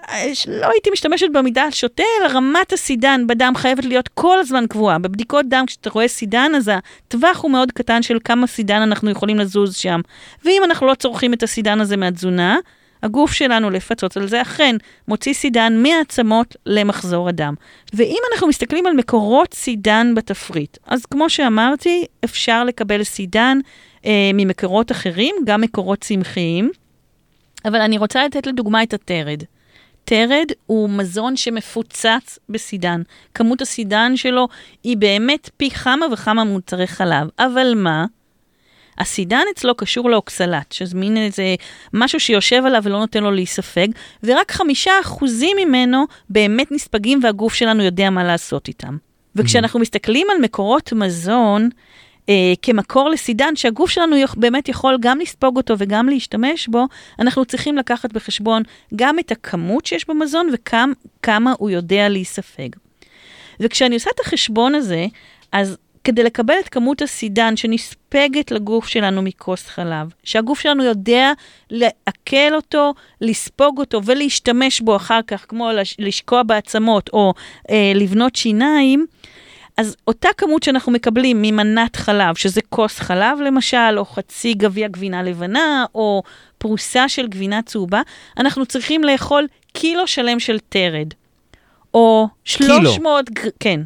לא 0.48 0.68
הייתי 0.70 0.90
משתמשת 0.90 1.26
במידה 1.32 1.70
שותה, 1.70 2.02
אלא 2.20 2.28
רמת 2.32 2.72
הסידן 2.72 3.26
בדם 3.26 3.52
חייבת 3.56 3.84
להיות 3.84 4.08
כל 4.08 4.38
הזמן 4.38 4.66
קבועה. 4.66 4.98
בבדיקות 4.98 5.46
דם, 5.48 5.64
כשאתה 5.66 5.90
רואה 5.90 6.08
סידן, 6.08 6.52
אז 6.56 6.70
הטווח 7.06 7.42
הוא 7.42 7.50
מאוד 7.50 7.72
קטן 7.72 8.02
של 8.02 8.18
כמה 8.24 8.46
סידן 8.46 8.82
אנחנו 8.82 9.10
יכולים 9.10 9.38
לזוז 9.38 9.76
שם. 9.76 10.00
ואם 10.44 10.62
אנחנו 10.64 10.86
לא 10.86 10.94
צורכים 10.94 11.34
את 11.34 11.42
הסידן 11.42 11.80
הזה 11.80 11.96
מהתזונה, 11.96 12.58
הגוף 13.02 13.32
שלנו 13.32 13.70
לפצות 13.70 14.16
על 14.16 14.28
זה 14.28 14.42
אכן 14.42 14.76
מוציא 15.08 15.32
סידן 15.32 15.82
מהעצמות 15.82 16.56
למחזור 16.66 17.28
הדם. 17.28 17.54
ואם 17.94 18.18
אנחנו 18.32 18.48
מסתכלים 18.48 18.86
על 18.86 18.92
מקורות 18.92 19.54
סידן 19.54 20.12
בתפריט, 20.16 20.78
אז 20.86 21.06
כמו 21.06 21.30
שאמרתי, 21.30 22.04
אפשר 22.24 22.64
לקבל 22.64 23.04
סידן 23.04 23.58
אה, 24.04 24.30
ממקורות 24.34 24.92
אחרים, 24.92 25.34
גם 25.44 25.60
מקורות 25.60 26.00
צמחיים, 26.00 26.70
אבל 27.64 27.80
אני 27.80 27.98
רוצה 27.98 28.24
לתת 28.24 28.46
לדוגמה 28.46 28.82
את 28.82 28.94
הטרד. 28.94 29.42
טרד 30.04 30.46
הוא 30.66 30.90
מזון 30.90 31.36
שמפוצץ 31.36 32.38
בסידן. 32.48 33.02
כמות 33.34 33.62
הסידן 33.62 34.16
שלו 34.16 34.48
היא 34.84 34.96
באמת 34.96 35.50
פי 35.56 35.70
כמה 35.70 36.06
וכמה 36.12 36.44
מוצרי 36.44 36.86
חלב. 36.86 37.28
אבל 37.38 37.72
מה? 37.76 38.04
הסידן 38.98 39.42
אצלו 39.54 39.74
קשור 39.74 40.10
לאוקסלט, 40.10 40.72
שזה 40.72 40.96
מין 40.96 41.16
איזה 41.16 41.54
משהו 41.94 42.20
שיושב 42.20 42.62
עליו 42.66 42.80
ולא 42.84 42.98
נותן 42.98 43.22
לו 43.22 43.30
להיספג, 43.30 43.88
ורק 44.22 44.52
חמישה 44.52 44.92
אחוזים 45.00 45.56
ממנו 45.56 46.04
באמת 46.30 46.72
נספגים 46.72 47.20
והגוף 47.22 47.54
שלנו 47.54 47.82
יודע 47.82 48.10
מה 48.10 48.24
לעשות 48.24 48.68
איתם. 48.68 48.96
וכשאנחנו 49.36 49.80
מסתכלים 49.80 50.26
על 50.30 50.42
מקורות 50.42 50.92
מזון, 50.92 51.68
אה, 52.28 52.52
כמקור 52.62 53.08
לסידן, 53.08 53.56
שהגוף 53.56 53.90
שלנו 53.90 54.16
באמת 54.36 54.68
יכול 54.68 54.96
גם 55.00 55.18
לספוג 55.18 55.56
אותו 55.56 55.74
וגם 55.78 56.08
להשתמש 56.08 56.68
בו, 56.68 56.84
אנחנו 57.18 57.44
צריכים 57.44 57.76
לקחת 57.76 58.12
בחשבון 58.12 58.62
גם 58.96 59.18
את 59.18 59.32
הכמות 59.32 59.86
שיש 59.86 60.08
במזון 60.08 60.48
וכמה 60.52 61.52
הוא 61.58 61.70
יודע 61.70 62.08
להיספג. 62.08 62.68
וכשאני 63.60 63.94
עושה 63.94 64.10
את 64.14 64.20
החשבון 64.20 64.74
הזה, 64.74 65.06
אז 65.52 65.76
כדי 66.04 66.22
לקבל 66.22 66.54
את 66.60 66.68
כמות 66.68 67.02
הסידן 67.02 67.56
שנספגת 67.56 68.50
לגוף 68.50 68.86
שלנו 68.86 69.22
מכוס 69.22 69.66
חלב, 69.66 70.12
שהגוף 70.24 70.60
שלנו 70.60 70.84
יודע 70.84 71.32
לעכל 71.70 72.54
אותו, 72.54 72.94
לספוג 73.20 73.78
אותו 73.78 74.00
ולהשתמש 74.04 74.80
בו 74.80 74.96
אחר 74.96 75.20
כך, 75.26 75.44
כמו 75.48 75.70
לשקוע 75.98 76.42
בעצמות 76.42 77.10
או 77.12 77.34
אה, 77.70 77.92
לבנות 77.94 78.36
שיניים, 78.36 79.06
אז 79.80 79.96
אותה 80.08 80.28
כמות 80.36 80.62
שאנחנו 80.62 80.92
מקבלים 80.92 81.42
ממנת 81.42 81.96
חלב, 81.96 82.34
שזה 82.34 82.60
כוס 82.68 82.98
חלב 82.98 83.40
למשל, 83.40 83.94
או 83.96 84.04
חצי 84.04 84.54
גביע 84.54 84.88
גבינה 84.88 85.22
לבנה, 85.22 85.84
או 85.94 86.22
פרוסה 86.58 87.08
של 87.08 87.26
גבינה 87.28 87.62
צהובה, 87.62 88.02
אנחנו 88.38 88.66
צריכים 88.66 89.04
לאכול 89.04 89.46
קילו 89.72 90.06
שלם 90.06 90.40
של 90.40 90.58
תרד. 90.68 91.06
או 91.94 92.28
300, 92.44 93.28
קילו. 93.28 93.50
כן, 93.60 93.80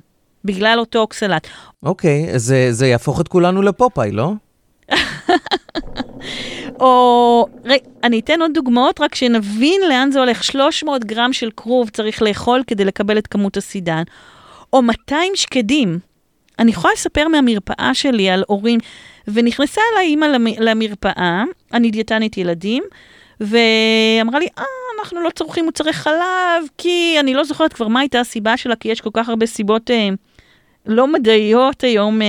בגלל 0.45 0.77
אותו 0.79 0.99
אוקסלט. 0.99 1.47
אוקיי, 1.83 2.35
אז 2.35 2.43
זה, 2.43 2.69
זה 2.71 2.87
יהפוך 2.87 3.21
את 3.21 3.29
כולנו 3.29 3.63
לפופאי, 3.63 4.11
לא? 4.11 4.33
או, 6.81 7.47
רי, 7.65 7.79
אני 8.05 8.21
אתן 8.21 8.41
עוד 8.41 8.51
דוגמאות, 8.55 9.01
רק 9.01 9.15
שנבין 9.15 9.81
לאן 9.89 10.11
זה 10.11 10.19
הולך. 10.19 10.45
300 10.45 11.05
גרם 11.05 11.33
של 11.33 11.51
כרוב 11.57 11.91
צריך 11.91 12.23
לאכול 12.23 12.63
כדי 12.67 12.85
לקבל 12.85 13.19
את 13.19 13.27
כמות 13.27 13.57
הסידן. 13.57 14.03
או 14.75 14.83
200 14.83 15.33
שקדים. 15.35 15.99
אני 16.59 16.71
יכולה 16.71 16.93
לספר 16.95 17.29
מהמרפאה 17.29 17.91
שלי 17.95 18.31
על 18.31 18.45
הורים, 18.47 18.81
ונכנסה 19.29 19.81
אליי 19.93 20.07
אימא 20.07 20.27
למרפאה, 20.59 21.45
אני 21.73 21.91
דיאטנית 21.91 22.39
ילדים, 22.39 22.83
ואמרה 23.41 24.39
לי, 24.39 24.47
אה, 24.59 24.65
אנחנו 25.01 25.21
לא 25.21 25.31
צורכים 25.31 25.65
מוצרי 25.65 25.93
חלב, 25.93 26.65
כי 26.79 27.17
אני 27.21 27.35
לא 27.35 27.45
זוכרת 27.45 27.73
כבר 27.73 27.89
מה 27.89 28.01
הייתה 28.01 28.21
הסיבה 28.21 28.57
שלה, 28.57 28.77
כי 28.77 28.89
יש 28.89 29.01
כל 29.01 29.11
כך 29.13 29.29
הרבה 29.29 29.47
סיבות 29.47 29.91
אה, 29.91 30.09
לא 30.87 31.07
מדעיות 31.07 31.85
היום. 31.85 32.23
אה, 32.23 32.27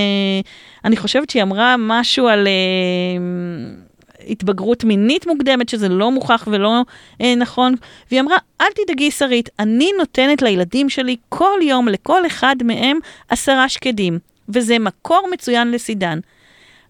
אני 0.84 0.96
חושבת 0.96 1.30
שהיא 1.30 1.42
אמרה 1.42 1.74
משהו 1.78 2.28
על... 2.28 2.46
אה, 2.46 3.85
התבגרות 4.26 4.84
מינית 4.84 5.26
מוקדמת, 5.26 5.68
שזה 5.68 5.88
לא 5.88 6.10
מוכח 6.10 6.48
ולא 6.50 6.82
אה, 7.20 7.34
נכון. 7.34 7.74
והיא 8.10 8.20
אמרה, 8.20 8.36
אל 8.60 8.66
תדאגי, 8.74 9.10
שרית, 9.10 9.48
אני 9.58 9.90
נותנת 9.98 10.42
לילדים 10.42 10.88
שלי 10.88 11.16
כל 11.28 11.58
יום, 11.62 11.88
לכל 11.88 12.26
אחד 12.26 12.56
מהם, 12.64 12.98
עשרה 13.28 13.68
שקדים, 13.68 14.18
וזה 14.48 14.78
מקור 14.78 15.28
מצוין 15.32 15.70
לסידן. 15.70 16.18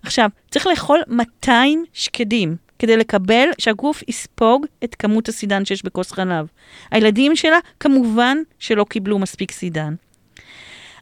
עכשיו, 0.02 0.30
צריך 0.50 0.66
לאכול 0.66 1.02
200 1.08 1.84
שקדים 1.92 2.56
כדי 2.78 2.96
לקבל, 2.96 3.48
שהגוף 3.58 4.02
יספוג 4.08 4.66
את 4.84 4.94
כמות 4.94 5.28
הסידן 5.28 5.64
שיש 5.64 5.84
בכוס 5.84 6.12
חלב. 6.12 6.46
הילדים 6.90 7.36
שלה, 7.36 7.58
כמובן 7.80 8.38
שלא 8.58 8.84
קיבלו 8.84 9.18
מספיק 9.18 9.52
סידן. 9.52 9.94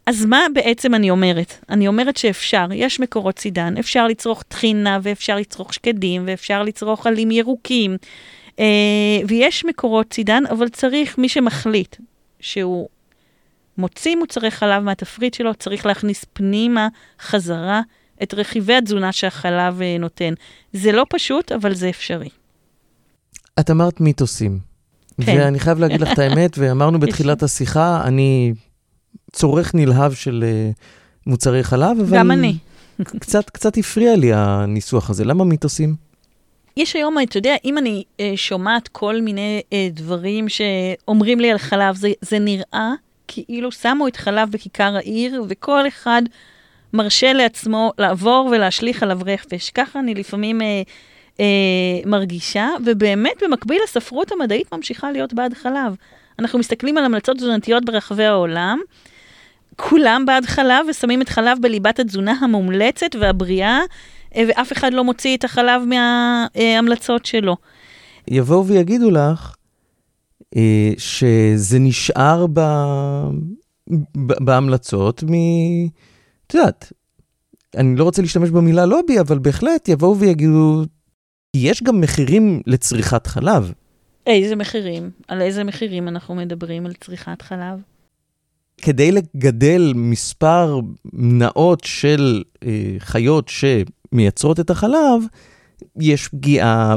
אז 0.07 0.25
מה 0.25 0.41
בעצם 0.55 0.95
אני 0.95 1.11
אומרת? 1.11 1.55
אני 1.71 1.89
אומרת 1.89 2.17
שאפשר, 2.17 2.67
יש 2.75 3.01
מקורות 3.01 3.39
סידן, 3.39 3.77
אפשר 3.79 4.07
לצרוך 4.07 4.43
טחינה 4.43 4.99
ואפשר 5.03 5.37
לצרוך 5.37 5.75
שקדים 5.75 6.23
ואפשר 6.27 6.63
לצרוך 6.63 7.07
עלים 7.07 7.31
ירוקים, 7.31 7.97
אה, 8.59 8.65
ויש 9.29 9.65
מקורות 9.65 10.13
סידן, 10.13 10.43
אבל 10.51 10.69
צריך 10.69 11.19
מי 11.19 11.29
שמחליט 11.29 11.97
שהוא 12.41 12.89
מוציא 13.79 14.17
מוצרי 14.17 14.51
חלב 14.51 14.83
מהתפריט 14.83 15.35
שלו, 15.35 15.55
צריך 15.55 15.87
להכניס 15.87 16.25
פנימה, 16.33 16.89
חזרה, 17.21 17.81
את 18.23 18.35
רכיבי 18.35 18.75
התזונה 18.75 19.13
שהחלב 19.13 19.83
אה, 19.83 19.97
נותן. 19.99 20.35
זה 20.73 20.93
לא 20.93 21.07
פשוט, 21.11 21.53
אבל 21.53 21.75
זה 21.75 21.89
אפשרי. 21.89 22.29
את 23.61 23.71
אמרת 23.71 24.01
מיתוסים. 24.01 24.59
כן. 25.21 25.37
ואני 25.39 25.59
חייב 25.59 25.79
להגיד 25.79 26.01
לך 26.01 26.13
את 26.13 26.19
האמת, 26.19 26.59
ואמרנו 26.59 26.99
בתחילת 27.07 27.43
השיחה, 27.43 28.03
אני 28.05 28.53
צורך 29.33 29.75
נלהב 29.75 30.13
של 30.13 30.45
אה, 30.47 30.71
מוצרי 31.27 31.65
חלב, 31.65 32.01
אבל... 32.01 32.19
גם 32.19 32.31
אני. 32.31 32.57
קצת, 33.21 33.51
קצת 33.51 33.79
הפריע 33.79 34.17
לי 34.17 34.33
הניסוח 34.33 35.11
הזה. 35.11 35.25
למה 35.25 35.45
מיתוסים? 35.45 35.95
יש 36.77 36.97
היום, 36.97 37.17
אתה 37.23 37.39
יודע, 37.39 37.55
אם 37.65 37.79
אני 37.79 38.05
אה, 38.21 38.33
שומעת 38.37 38.89
כל 38.89 39.21
מיני 39.21 39.63
אה, 39.73 39.89
דברים 39.93 40.47
שאומרים 40.49 41.41
לי 41.41 41.51
על 41.51 41.59
חלב, 41.59 41.97
זה, 41.97 42.13
זה 42.21 42.39
נראה 42.39 42.93
כאילו 43.29 43.73
שמו 43.73 44.09
את 44.09 44.17
חלב 44.17 44.51
בכיכר 44.51 44.97
העיר, 44.97 45.45
וכל 45.49 45.89
אחד 45.89 46.23
מרשה 46.93 47.33
לעצמו 47.33 47.93
לעבור 47.99 48.49
ולהשליך 48.53 49.03
עליו 49.03 49.19
רפש. 49.27 49.71
ככה 49.71 49.99
אני 49.99 50.15
לפעמים 50.15 50.63
אה, 50.63 50.83
אה, 51.41 51.47
מרגישה, 52.07 52.69
ובאמת 52.85 53.43
במקביל 53.43 53.81
הספרות 53.85 54.33
המדעית 54.33 54.75
ממשיכה 54.75 55.13
להיות 55.13 55.35
בעד 55.35 55.55
חלב. 55.55 55.95
אנחנו 56.39 56.59
מסתכלים 56.59 56.99
על 56.99 57.05
המלצות 57.05 57.37
תזונתיות 57.37 57.85
ברחבי 57.85 58.25
העולם, 58.25 58.79
כולם 59.77 60.25
בעד 60.27 60.45
חלב 60.45 60.87
ושמים 60.91 61.23
את 61.23 61.29
חלב 61.29 61.59
בליבת 61.61 62.01
התזונה 62.01 62.33
המומלצת 62.33 63.17
והבריאה, 63.21 63.81
אה, 64.37 64.45
ואף 64.49 64.73
אחד 64.73 64.95
לא 64.95 65.05
מוציא 65.05 65.37
את 65.37 65.45
החלב 65.45 65.83
מההמלצות 65.83 67.27
שלו. 67.27 67.57
יבואו 68.29 68.67
ויגידו 68.67 69.11
לך 69.11 69.55
אה, 70.57 70.93
שזה 70.99 71.79
נשאר 71.79 72.47
ב... 72.47 72.61
ב... 74.17 74.45
בהמלצות 74.45 75.23
מ... 75.23 75.33
את 76.47 76.55
יודעת, 76.55 76.93
אני 77.77 77.97
לא 77.97 78.05
רוצה 78.05 78.23
להשתמש 78.23 78.51
במילה 78.51 78.87
לובי, 78.87 79.21
אבל 79.21 79.39
בהחלט 79.39 79.89
יבואו 79.89 80.19
ויגידו, 80.19 80.85
יש 81.57 81.83
גם 81.83 82.01
מחירים 82.01 82.61
לצריכת 82.67 83.27
חלב. 83.27 83.73
איזה 84.27 84.57
מחירים? 84.57 85.11
על 85.29 85.41
איזה 85.41 85.65
מחירים 85.65 86.09
אנחנו 86.09 86.35
מדברים 86.35 86.87
על 86.87 86.93
צריכת 86.93 87.43
חלב? 87.43 87.79
כדי 88.83 89.13
לגדל 89.13 89.93
מספר 89.95 90.81
נאות 91.13 91.85
של 91.85 92.43
אה, 92.65 92.97
חיות 92.99 93.49
שמייצרות 93.49 94.61
את 94.61 94.71
החלב, 94.71 95.23
יש 96.01 96.29
פגיעה 96.29 96.97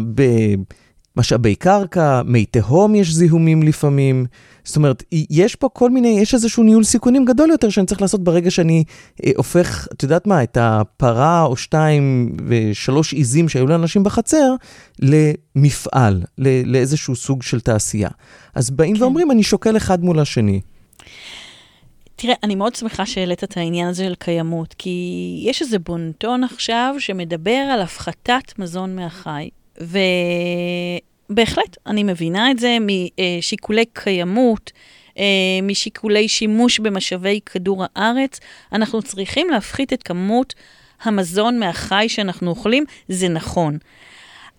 במשאבי 1.17 1.55
קרקע, 1.55 2.21
מי 2.25 2.45
תהום 2.45 2.95
יש 2.95 3.13
זיהומים 3.13 3.63
לפעמים. 3.63 4.25
זאת 4.63 4.75
אומרת, 4.75 5.03
יש 5.11 5.55
פה 5.55 5.69
כל 5.73 5.89
מיני, 5.89 6.19
יש 6.21 6.33
איזשהו 6.33 6.63
ניהול 6.63 6.83
סיכונים 6.83 7.25
גדול 7.25 7.49
יותר 7.49 7.69
שאני 7.69 7.85
צריך 7.85 8.01
לעשות 8.01 8.23
ברגע 8.23 8.51
שאני 8.51 8.83
אה, 9.25 9.31
הופך, 9.37 9.87
את 9.93 10.03
יודעת 10.03 10.27
מה, 10.27 10.43
את 10.43 10.57
הפרה 10.61 11.43
או 11.43 11.57
שתיים 11.57 12.37
ושלוש 12.47 13.13
עיזים 13.13 13.49
שהיו 13.49 13.67
לאנשים 13.67 14.03
בחצר, 14.03 14.55
למפעל, 14.99 16.23
ל- 16.37 16.71
לאיזשהו 16.71 17.15
סוג 17.15 17.43
של 17.43 17.59
תעשייה. 17.59 18.09
אז 18.55 18.69
באים 18.69 18.95
כן. 18.95 19.01
ואומרים, 19.01 19.31
אני 19.31 19.43
שוקל 19.43 19.77
אחד 19.77 20.03
מול 20.03 20.19
השני. 20.19 20.61
תראה, 22.15 22.35
אני 22.43 22.55
מאוד 22.55 22.75
שמחה 22.75 23.05
שהעלית 23.05 23.43
את 23.43 23.57
העניין 23.57 23.87
הזה 23.87 24.03
של 24.03 24.15
קיימות, 24.15 24.75
כי 24.77 25.39
יש 25.45 25.61
איזה 25.61 25.79
בונטון 25.79 26.43
עכשיו 26.43 26.95
שמדבר 26.99 27.51
על 27.73 27.81
הפחתת 27.81 28.59
מזון 28.59 28.95
מהחי, 28.95 29.49
ובהחלט, 31.29 31.77
אני 31.87 32.03
מבינה 32.03 32.51
את 32.51 32.59
זה 32.59 32.77
משיקולי 32.81 33.85
קיימות, 33.93 34.71
אה, 35.17 35.23
משיקולי 35.63 36.27
שימוש 36.27 36.79
במשאבי 36.79 37.39
כדור 37.45 37.83
הארץ. 37.95 38.39
אנחנו 38.73 39.01
צריכים 39.01 39.49
להפחית 39.49 39.93
את 39.93 40.03
כמות 40.03 40.53
המזון 41.03 41.59
מהחי 41.59 42.05
שאנחנו 42.09 42.49
אוכלים, 42.49 42.83
זה 43.07 43.29
נכון. 43.29 43.77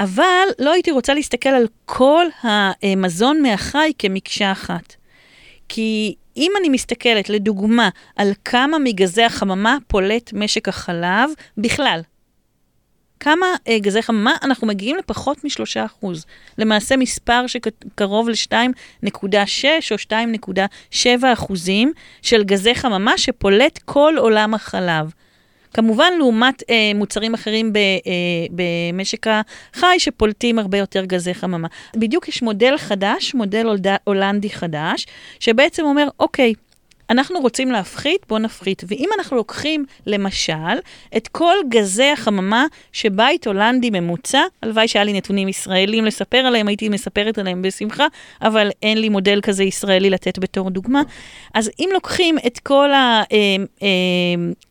אבל 0.00 0.48
לא 0.58 0.72
הייתי 0.72 0.90
רוצה 0.90 1.14
להסתכל 1.14 1.48
על 1.48 1.66
כל 1.84 2.26
המזון 2.42 3.42
מהחי 3.42 3.92
כמקשה 3.98 4.52
אחת. 4.52 4.94
כי 5.68 6.14
אם 6.36 6.52
אני 6.60 6.68
מסתכלת, 6.68 7.28
לדוגמה, 7.28 7.88
על 8.16 8.32
כמה 8.44 8.78
מגזי 8.78 9.22
החממה 9.22 9.76
פולט 9.86 10.32
משק 10.32 10.68
החלב 10.68 11.30
בכלל, 11.58 12.00
כמה 13.20 13.46
אה, 13.68 13.78
גזי 13.78 14.02
חממה, 14.02 14.34
אנחנו 14.42 14.66
מגיעים 14.66 14.96
לפחות 14.96 15.44
משלושה 15.44 15.84
אחוז. 15.84 16.26
למעשה 16.58 16.96
מספר 16.96 17.44
שקרוב 17.46 18.28
ל-2.6 18.28 19.64
או 19.90 19.96
2.7 20.92 21.06
אחוזים 21.32 21.92
של 22.22 22.44
גזי 22.44 22.74
חממה 22.74 23.18
שפולט 23.18 23.78
כל 23.84 24.14
עולם 24.18 24.54
החלב. 24.54 25.12
כמובן, 25.74 26.12
לעומת 26.18 26.62
אה, 26.70 26.92
מוצרים 26.94 27.34
אחרים 27.34 27.72
ב, 27.72 27.76
אה, 27.76 27.82
במשק 28.50 29.26
החי 29.26 29.98
שפולטים 29.98 30.58
הרבה 30.58 30.78
יותר 30.78 31.04
גזי 31.04 31.34
חממה. 31.34 31.68
בדיוק 31.96 32.28
יש 32.28 32.42
מודל 32.42 32.76
חדש, 32.78 33.34
מודל 33.34 33.66
הולד, 33.66 33.86
הולנדי 34.04 34.50
חדש, 34.50 35.06
שבעצם 35.40 35.84
אומר, 35.84 36.08
אוקיי, 36.20 36.54
אנחנו 37.10 37.40
רוצים 37.40 37.70
להפחית, 37.70 38.26
בואו 38.28 38.40
נפחית. 38.40 38.82
ואם 38.86 39.08
אנחנו 39.18 39.36
לוקחים, 39.36 39.84
למשל, 40.06 40.52
את 41.16 41.28
כל 41.28 41.54
גזי 41.68 42.04
החממה 42.04 42.64
שבית 42.92 43.46
הולנדי 43.46 43.90
ממוצע, 43.90 44.42
הלוואי 44.62 44.88
שהיה 44.88 45.04
לי 45.04 45.12
נתונים 45.12 45.48
ישראלים 45.48 46.04
לספר 46.04 46.38
עליהם, 46.38 46.68
הייתי 46.68 46.88
מספרת 46.88 47.38
עליהם 47.38 47.62
בשמחה, 47.62 48.06
אבל 48.42 48.70
אין 48.82 48.98
לי 48.98 49.08
מודל 49.08 49.40
כזה 49.40 49.64
ישראלי 49.64 50.10
לתת 50.10 50.38
בתור 50.38 50.70
דוגמה. 50.70 51.02
אז 51.54 51.70
אם 51.78 51.88
לוקחים 51.92 52.36
את 52.46 52.58
כל 52.58 52.90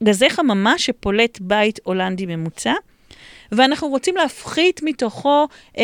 הגזי 0.02 0.30
חממה 0.30 0.78
שפולט 0.78 1.38
בית 1.42 1.80
הולנדי 1.84 2.26
ממוצע, 2.26 2.74
ואנחנו 3.52 3.88
רוצים 3.88 4.16
להפחית 4.16 4.82
מתוכו 4.84 5.48
אה, 5.78 5.84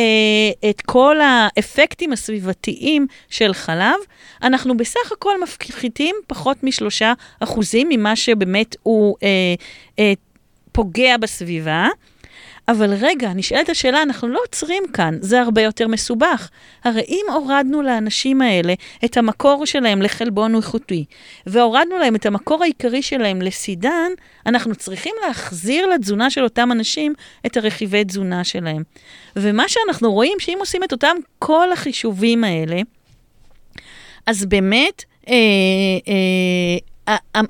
את 0.70 0.82
כל 0.82 1.18
האפקטים 1.22 2.14
הסביבתיים 2.14 3.08
של 3.30 3.54
חלב, 3.54 3.96
אנחנו 4.44 4.78
בסך 4.78 5.12
הכל 5.12 5.42
מפחיתים 5.44 6.16
פחות 6.28 6.64
משלושה 6.64 7.14
אחוזים 7.40 7.90
ממה 7.90 8.16
שבאמת 8.16 8.76
הוא 8.84 9.16
אה, 9.24 9.28
אה, 10.00 10.14
פוגע 10.72 11.18
בסביבה. 11.18 11.88
אבל 12.68 12.94
רגע, 12.94 13.34
נשאלת 13.34 13.70
השאלה, 13.70 14.02
אנחנו 14.02 14.28
לא 14.28 14.40
עוצרים 14.46 14.84
כאן, 14.94 15.18
זה 15.22 15.42
הרבה 15.42 15.62
יותר 15.62 15.88
מסובך. 15.88 16.50
הרי 16.84 17.02
אם 17.08 17.26
הורדנו 17.34 17.82
לאנשים 17.82 18.42
האלה 18.42 18.74
את 19.06 19.18
המקור 19.18 19.66
שלהם 19.66 20.02
לחלבון 20.02 20.56
איכותי, 20.56 21.06
והורדנו 21.46 21.98
להם 21.98 22.16
את 22.16 22.26
המקור 22.26 22.64
העיקרי 22.64 23.02
שלהם 23.02 23.42
לסידן, 23.42 24.12
אנחנו 24.46 24.76
צריכים 24.76 25.16
להחזיר 25.28 25.86
לתזונה 25.86 26.30
של 26.30 26.44
אותם 26.44 26.72
אנשים 26.72 27.14
את 27.46 27.58
הרכיבי 27.58 28.04
תזונה 28.04 28.44
שלהם. 28.44 28.84
ומה 29.36 29.70
שאנחנו 29.70 30.12
רואים, 30.12 30.38
שאם 30.40 30.58
עושים 30.60 30.84
את 30.84 30.92
אותם 30.92 31.16
כל 31.40 31.72
החישובים 31.72 32.44
האלה, 32.44 32.82
אז 34.26 34.46
באמת, 34.46 35.04
אה, 35.30 35.36
אה, 37.08 37.16
אה, 37.36 37.42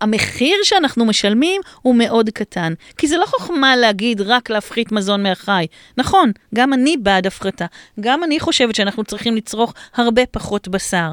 המחיר 0.00 0.56
שאנחנו 0.62 1.04
משלמים 1.04 1.60
הוא 1.82 1.94
מאוד 1.94 2.30
קטן. 2.30 2.72
כי 2.98 3.06
זה 3.06 3.16
לא 3.16 3.26
חוכמה 3.26 3.76
להגיד 3.76 4.20
רק 4.20 4.50
להפחית 4.50 4.92
מזון 4.92 5.22
מהחי. 5.22 5.66
נכון, 5.96 6.32
גם 6.54 6.72
אני 6.72 6.96
בעד 6.96 7.26
הפחתה. 7.26 7.66
גם 8.00 8.24
אני 8.24 8.40
חושבת 8.40 8.74
שאנחנו 8.74 9.04
צריכים 9.04 9.36
לצרוך 9.36 9.74
הרבה 9.94 10.26
פחות 10.26 10.68
בשר. 10.68 11.12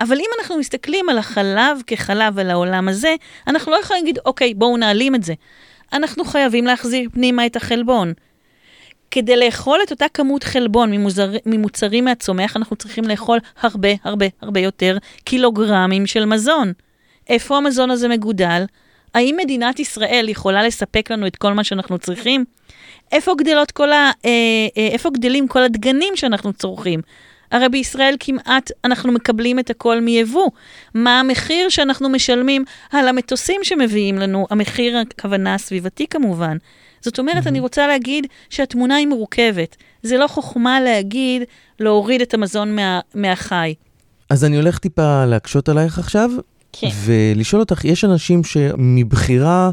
אבל 0.00 0.16
אם 0.16 0.30
אנחנו 0.38 0.58
מסתכלים 0.58 1.08
על 1.08 1.18
החלב 1.18 1.82
כחלב 1.86 2.38
על 2.38 2.50
העולם 2.50 2.88
הזה, 2.88 3.14
אנחנו 3.46 3.72
לא 3.72 3.76
יכולים 3.76 4.04
להגיד, 4.04 4.18
אוקיי, 4.24 4.54
בואו 4.54 4.76
נעלים 4.76 5.14
את 5.14 5.22
זה. 5.22 5.34
אנחנו 5.92 6.24
חייבים 6.24 6.64
להחזיר 6.64 7.08
פנימה 7.12 7.46
את 7.46 7.56
החלבון. 7.56 8.12
כדי 9.10 9.36
לאכול 9.36 9.78
את 9.86 9.90
אותה 9.90 10.06
כמות 10.14 10.44
חלבון 10.44 10.90
ממוזר, 10.90 11.30
ממוצרים 11.46 12.04
מהצומח, 12.04 12.56
אנחנו 12.56 12.76
צריכים 12.76 13.04
לאכול 13.04 13.38
הרבה 13.60 13.88
הרבה 14.04 14.26
הרבה 14.42 14.60
יותר 14.60 14.98
קילוגרמים 15.24 16.06
של 16.06 16.24
מזון. 16.24 16.72
איפה 17.30 17.56
המזון 17.56 17.90
הזה 17.90 18.08
מגודל? 18.08 18.64
האם 19.14 19.36
מדינת 19.42 19.78
ישראל 19.78 20.26
יכולה 20.28 20.62
לספק 20.62 21.10
לנו 21.10 21.26
את 21.26 21.36
כל 21.36 21.52
מה 21.52 21.64
שאנחנו 21.64 21.98
צריכים? 21.98 22.44
איפה, 23.12 23.32
גדלות 23.38 23.70
כל 23.70 23.92
ה, 23.92 24.10
אה, 24.24 24.30
אה, 24.76 24.88
איפה 24.92 25.10
גדלים 25.10 25.48
כל 25.48 25.62
הדגנים 25.62 26.16
שאנחנו 26.16 26.52
צורכים? 26.52 27.00
הרי 27.52 27.68
בישראל 27.68 28.16
כמעט 28.20 28.70
אנחנו 28.84 29.12
מקבלים 29.12 29.58
את 29.58 29.70
הכל 29.70 30.00
מיבוא. 30.00 30.50
מה 30.94 31.20
המחיר 31.20 31.68
שאנחנו 31.68 32.08
משלמים 32.08 32.64
על 32.92 33.08
המטוסים 33.08 33.60
שמביאים 33.62 34.18
לנו? 34.18 34.46
המחיר, 34.50 34.98
הכוונה 34.98 35.54
הסביבתי 35.54 36.06
כמובן. 36.06 36.56
זאת 37.00 37.18
אומרת, 37.18 37.44
mm-hmm. 37.44 37.48
אני 37.48 37.60
רוצה 37.60 37.86
להגיד 37.86 38.26
שהתמונה 38.50 38.96
היא 38.96 39.06
מורכבת. 39.06 39.76
זה 40.02 40.18
לא 40.18 40.26
חוכמה 40.26 40.80
להגיד 40.80 41.42
להוריד 41.80 42.20
את 42.20 42.34
המזון 42.34 42.76
מה, 42.76 43.00
מהחי. 43.14 43.74
אז 44.30 44.44
אני 44.44 44.56
הולך 44.56 44.78
טיפה 44.78 45.24
להקשות 45.24 45.68
עלייך 45.68 45.98
עכשיו, 45.98 46.30
כן. 46.72 46.88
ולשאול 47.04 47.60
אותך, 47.60 47.84
יש 47.84 48.04
אנשים 48.04 48.44
שמבחירה 48.44 49.70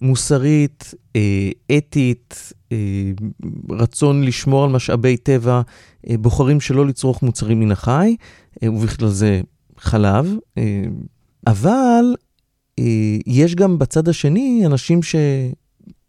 מוסרית, 0.00 0.94
אה, 1.16 1.50
אתית, 1.76 2.52
אה, 2.72 2.76
רצון 3.70 4.24
לשמור 4.24 4.64
על 4.64 4.70
משאבי 4.70 5.16
טבע, 5.16 5.62
אה, 6.10 6.18
בוחרים 6.18 6.60
שלא 6.60 6.86
לצרוך 6.86 7.22
מוצרים 7.22 7.60
מן 7.60 7.72
החי, 7.72 8.16
ובכלל 8.64 9.08
זה 9.08 9.40
חלב, 9.78 10.34
אבל 11.46 12.04
יש 13.26 13.54
גם 13.54 13.78
בצד 13.78 14.08
השני 14.08 14.62
אנשים 14.66 15.00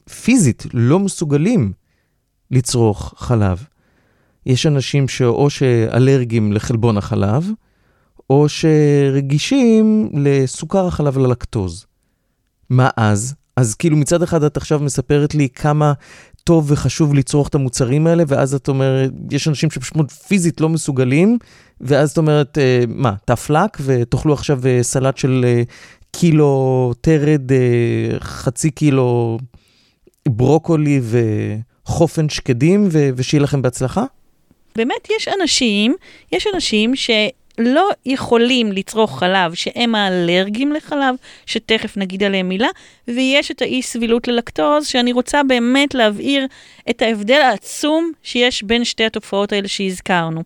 שפיזית 0.07 0.65
לא 0.73 0.99
מסוגלים 0.99 1.73
לצרוך 2.51 3.13
חלב. 3.17 3.65
יש 4.45 4.65
אנשים 4.65 5.07
שאו 5.07 5.49
שאלרגיים 5.49 6.53
לחלבון 6.53 6.97
החלב, 6.97 7.49
או 8.31 8.45
שרגישים 8.49 10.09
לסוכר 10.13 10.87
החלב 10.87 11.17
ללקטוז. 11.17 11.85
מה 12.69 12.89
אז? 12.97 13.35
אז 13.55 13.75
כאילו 13.75 13.97
מצד 13.97 14.23
אחד 14.23 14.43
את 14.43 14.57
עכשיו 14.57 14.79
מספרת 14.79 15.35
לי 15.35 15.49
כמה 15.49 15.93
טוב 16.43 16.71
וחשוב 16.71 17.13
לצרוך 17.13 17.47
את 17.47 17.55
המוצרים 17.55 18.07
האלה, 18.07 18.23
ואז 18.27 18.53
את 18.53 18.67
אומרת, 18.67 19.11
יש 19.31 19.47
אנשים 19.47 19.71
שפשוט 19.71 20.11
פיזית 20.11 20.61
לא 20.61 20.69
מסוגלים, 20.69 21.37
ואז 21.81 22.11
את 22.11 22.17
אומרת, 22.17 22.57
אה, 22.57 22.83
מה, 22.87 23.13
תפלק 23.25 23.77
ותאכלו 23.81 24.33
עכשיו 24.33 24.59
אה, 24.65 24.79
סלט 24.81 25.17
של 25.17 25.45
אה, 25.47 25.63
קילו 26.11 26.93
תרד, 27.01 27.51
חצי 28.19 28.71
קילו 28.71 29.39
ברוקולי 30.27 31.01
וחופן 31.85 32.29
שקדים, 32.29 32.87
ושיהיה 32.91 33.43
לכם 33.43 33.61
בהצלחה? 33.61 34.03
באמת 34.75 35.07
יש 35.17 35.27
אנשים, 35.41 35.95
יש 36.31 36.47
אנשים 36.53 36.95
ש... 36.95 37.09
לא 37.61 37.89
יכולים 38.05 38.71
לצרוך 38.71 39.19
חלב 39.19 39.53
שהם 39.53 39.95
האלרגיים 39.95 40.71
לחלב, 40.71 41.15
שתכף 41.45 41.97
נגיד 41.97 42.23
עליהם 42.23 42.49
מילה, 42.49 42.67
ויש 43.07 43.51
את 43.51 43.61
האי 43.61 43.81
סבילות 43.81 44.27
ללקטוז, 44.27 44.87
שאני 44.87 45.13
רוצה 45.13 45.43
באמת 45.43 45.93
להבהיר 45.93 46.47
את 46.89 47.01
ההבדל 47.01 47.41
העצום 47.41 48.11
שיש 48.23 48.63
בין 48.63 48.83
שתי 48.83 49.05
התופעות 49.05 49.51
האלה 49.51 49.67
שהזכרנו. 49.67 50.43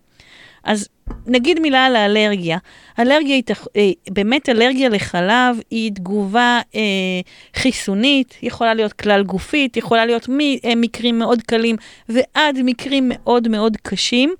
אז 0.64 0.88
נגיד 1.26 1.60
מילה 1.60 1.86
על 1.86 1.96
האלרגיה. 1.96 2.58
אלרגיה 2.98 3.34
היא, 3.34 3.42
אה, 3.76 3.90
באמת 4.10 4.48
אלרגיה 4.48 4.88
לחלב 4.88 5.60
היא 5.70 5.92
תגובה 5.92 6.60
אה, 6.74 6.80
חיסונית, 7.56 8.34
יכולה 8.42 8.74
להיות 8.74 8.92
כלל 8.92 9.22
גופית, 9.22 9.76
יכולה 9.76 10.06
להיות 10.06 10.26
ממקרים 10.28 11.14
אה, 11.14 11.18
מאוד 11.18 11.42
קלים 11.42 11.76
ועד 12.08 12.58
מקרים 12.64 13.04
מאוד 13.08 13.48
מאוד 13.48 13.76
קשים, 13.82 14.34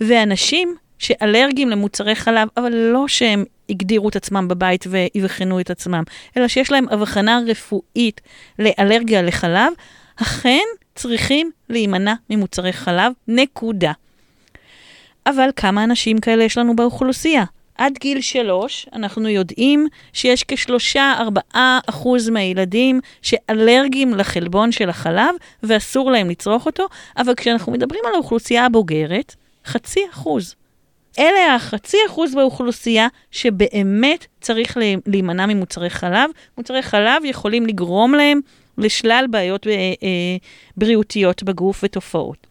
ואנשים 0.00 0.76
שאלרגיים 0.98 1.70
למוצרי 1.70 2.14
חלב, 2.14 2.48
אבל 2.56 2.74
לא 2.74 3.08
שהם 3.08 3.44
הגדירו 3.70 4.08
את 4.08 4.16
עצמם 4.16 4.48
בבית 4.48 4.84
ויבחנו 4.90 5.60
את 5.60 5.70
עצמם, 5.70 6.02
אלא 6.36 6.48
שיש 6.48 6.72
להם 6.72 6.86
הבחנה 6.90 7.40
רפואית 7.46 8.20
לאלרגיה 8.58 9.22
לחלב, 9.22 9.72
אכן 10.16 10.64
צריכים 10.94 11.50
להימנע 11.68 12.14
ממוצרי 12.30 12.72
חלב, 12.72 13.12
נקודה. 13.28 13.92
אבל 15.26 15.48
כמה 15.56 15.84
אנשים 15.84 16.18
כאלה 16.18 16.44
יש 16.44 16.58
לנו 16.58 16.76
באוכלוסייה? 16.76 17.44
עד 17.78 17.98
גיל 17.98 18.20
שלוש, 18.20 18.86
אנחנו 18.92 19.28
יודעים 19.28 19.86
שיש 20.12 20.44
כשלושה-ארבעה 20.48 21.78
אחוז 21.86 22.28
מהילדים 22.28 23.00
שאלרגיים 23.22 24.14
לחלבון 24.14 24.72
של 24.72 24.90
החלב 24.90 25.34
ואסור 25.62 26.10
להם 26.10 26.30
לצרוך 26.30 26.66
אותו, 26.66 26.86
אבל 27.16 27.34
כשאנחנו 27.34 27.72
מדברים 27.72 28.00
על 28.06 28.14
האוכלוסייה 28.14 28.66
הבוגרת, 28.66 29.34
חצי 29.66 30.00
אחוז. 30.12 30.54
אלה 31.18 31.54
החצי 31.54 31.96
אחוז 32.06 32.34
באוכלוסייה 32.34 33.08
שבאמת 33.30 34.26
צריך 34.40 34.76
להימנע 35.06 35.46
ממוצרי 35.46 35.90
חלב. 35.90 36.30
מוצרי 36.58 36.82
חלב 36.82 37.24
יכולים 37.24 37.66
לגרום 37.66 38.14
להם 38.14 38.40
לשלל 38.78 39.26
בעיות 39.30 39.66
אה, 39.66 39.72
אה, 39.72 40.36
בריאותיות 40.76 41.42
בגוף 41.42 41.80
ותופעות. 41.84 42.46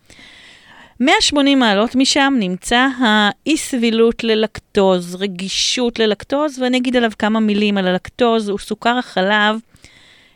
180 1.00 1.60
מעלות 1.60 1.96
משם 1.96 2.34
נמצא 2.40 2.88
האי 3.00 3.58
סבילות 3.58 4.24
ללקטוז, 4.24 5.16
רגישות 5.16 6.00
ללקטוז, 6.00 6.60
ואני 6.60 6.78
אגיד 6.78 6.96
עליו 6.96 7.12
כמה 7.20 7.40
מילים 7.40 7.78
על 7.78 7.88
הלקטוז, 7.88 8.50
הוא 8.50 8.60
סוכר 8.60 8.98
החלב. 8.98 9.60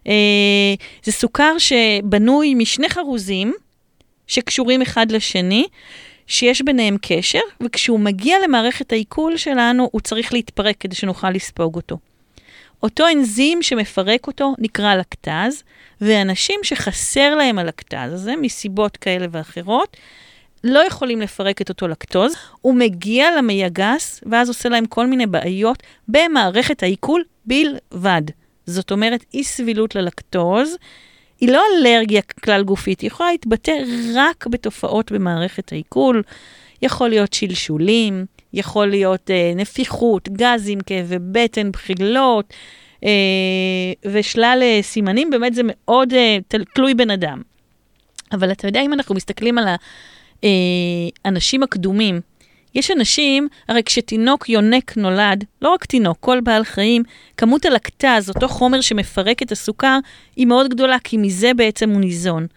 אה, 0.07 0.73
זה 1.03 1.11
סוכר 1.11 1.57
שבנוי 1.57 2.53
משני 2.53 2.89
חרוזים 2.89 3.53
שקשורים 4.27 4.81
אחד 4.81 5.11
לשני, 5.11 5.65
שיש 6.29 6.61
ביניהם 6.61 6.97
קשר, 7.01 7.39
וכשהוא 7.61 7.99
מגיע 7.99 8.37
למערכת 8.43 8.91
העיכול 8.91 9.37
שלנו, 9.37 9.89
הוא 9.91 10.01
צריך 10.01 10.33
להתפרק 10.33 10.75
כדי 10.79 10.95
שנוכל 10.95 11.29
לספוג 11.29 11.75
אותו. 11.75 11.97
אותו 12.83 13.07
אנזים 13.07 13.61
שמפרק 13.61 14.27
אותו 14.27 14.55
נקרא 14.59 14.95
לקטז, 14.95 15.63
ואנשים 16.01 16.59
שחסר 16.63 17.35
להם 17.35 17.59
הלקטז 17.59 18.13
הזה, 18.13 18.35
מסיבות 18.41 18.97
כאלה 18.97 19.25
ואחרות, 19.31 19.97
לא 20.63 20.79
יכולים 20.79 21.21
לפרק 21.21 21.61
את 21.61 21.69
אותו 21.69 21.87
לקטוז, 21.87 22.33
הוא 22.61 22.75
מגיע 22.75 23.37
למעי 23.37 23.63
הגס, 23.63 24.23
ואז 24.25 24.47
עושה 24.47 24.69
להם 24.69 24.85
כל 24.85 25.07
מיני 25.07 25.25
בעיות 25.25 25.83
במערכת 26.07 26.83
העיכול 26.83 27.23
בלבד. 27.45 28.21
זאת 28.65 28.91
אומרת, 28.91 29.25
אי 29.33 29.43
סבילות 29.43 29.95
ללקטוז, 29.95 30.75
היא 31.41 31.51
לא 31.51 31.63
אלרגיה 31.77 32.21
כלל 32.21 32.63
גופית, 32.63 33.01
היא 33.01 33.07
יכולה 33.07 33.31
להתבטא 33.31 33.71
רק 34.15 34.47
בתופעות 34.47 35.11
במערכת 35.11 35.71
העיכול. 35.71 36.23
יכול 36.81 37.09
להיות 37.09 37.33
שלשולים, 37.33 38.25
יכול 38.53 38.87
להיות 38.87 39.31
אה, 39.31 39.51
נפיחות, 39.55 40.29
גזים, 40.29 40.79
כאבי 40.81 41.15
בטן, 41.31 41.71
בחילות, 41.71 42.53
אה, 43.03 43.09
ושלל 44.11 44.59
אה, 44.61 44.79
סימנים, 44.81 45.29
באמת 45.29 45.53
זה 45.53 45.61
מאוד 45.65 46.13
אה, 46.13 46.37
תלוי 46.73 46.93
בן 46.93 47.09
אדם. 47.09 47.41
אבל 48.31 48.51
אתה 48.51 48.67
יודע, 48.67 48.81
אם 48.81 48.93
אנחנו 48.93 49.15
מסתכלים 49.15 49.57
על 49.57 49.65
האנשים 51.25 51.61
אה, 51.61 51.65
הקדומים, 51.65 52.21
יש 52.75 52.91
אנשים, 52.91 53.47
הרי 53.67 53.83
כשתינוק 53.83 54.49
יונק 54.49 54.97
נולד, 54.97 55.43
לא 55.61 55.69
רק 55.69 55.85
תינוק, 55.85 56.17
כל 56.19 56.39
בעל 56.39 56.63
חיים, 56.63 57.03
כמות 57.37 57.65
הלקטז, 57.65 58.29
אותו 58.29 58.47
חומר 58.47 58.81
שמפרק 58.81 59.43
את 59.43 59.51
הסוכר, 59.51 59.97
היא 60.35 60.47
מאוד 60.47 60.69
גדולה, 60.69 60.97
כי 61.03 61.17
מזה 61.17 61.53
בעצם 61.53 61.89
הוא 61.89 61.99
ניזון. 61.99 62.47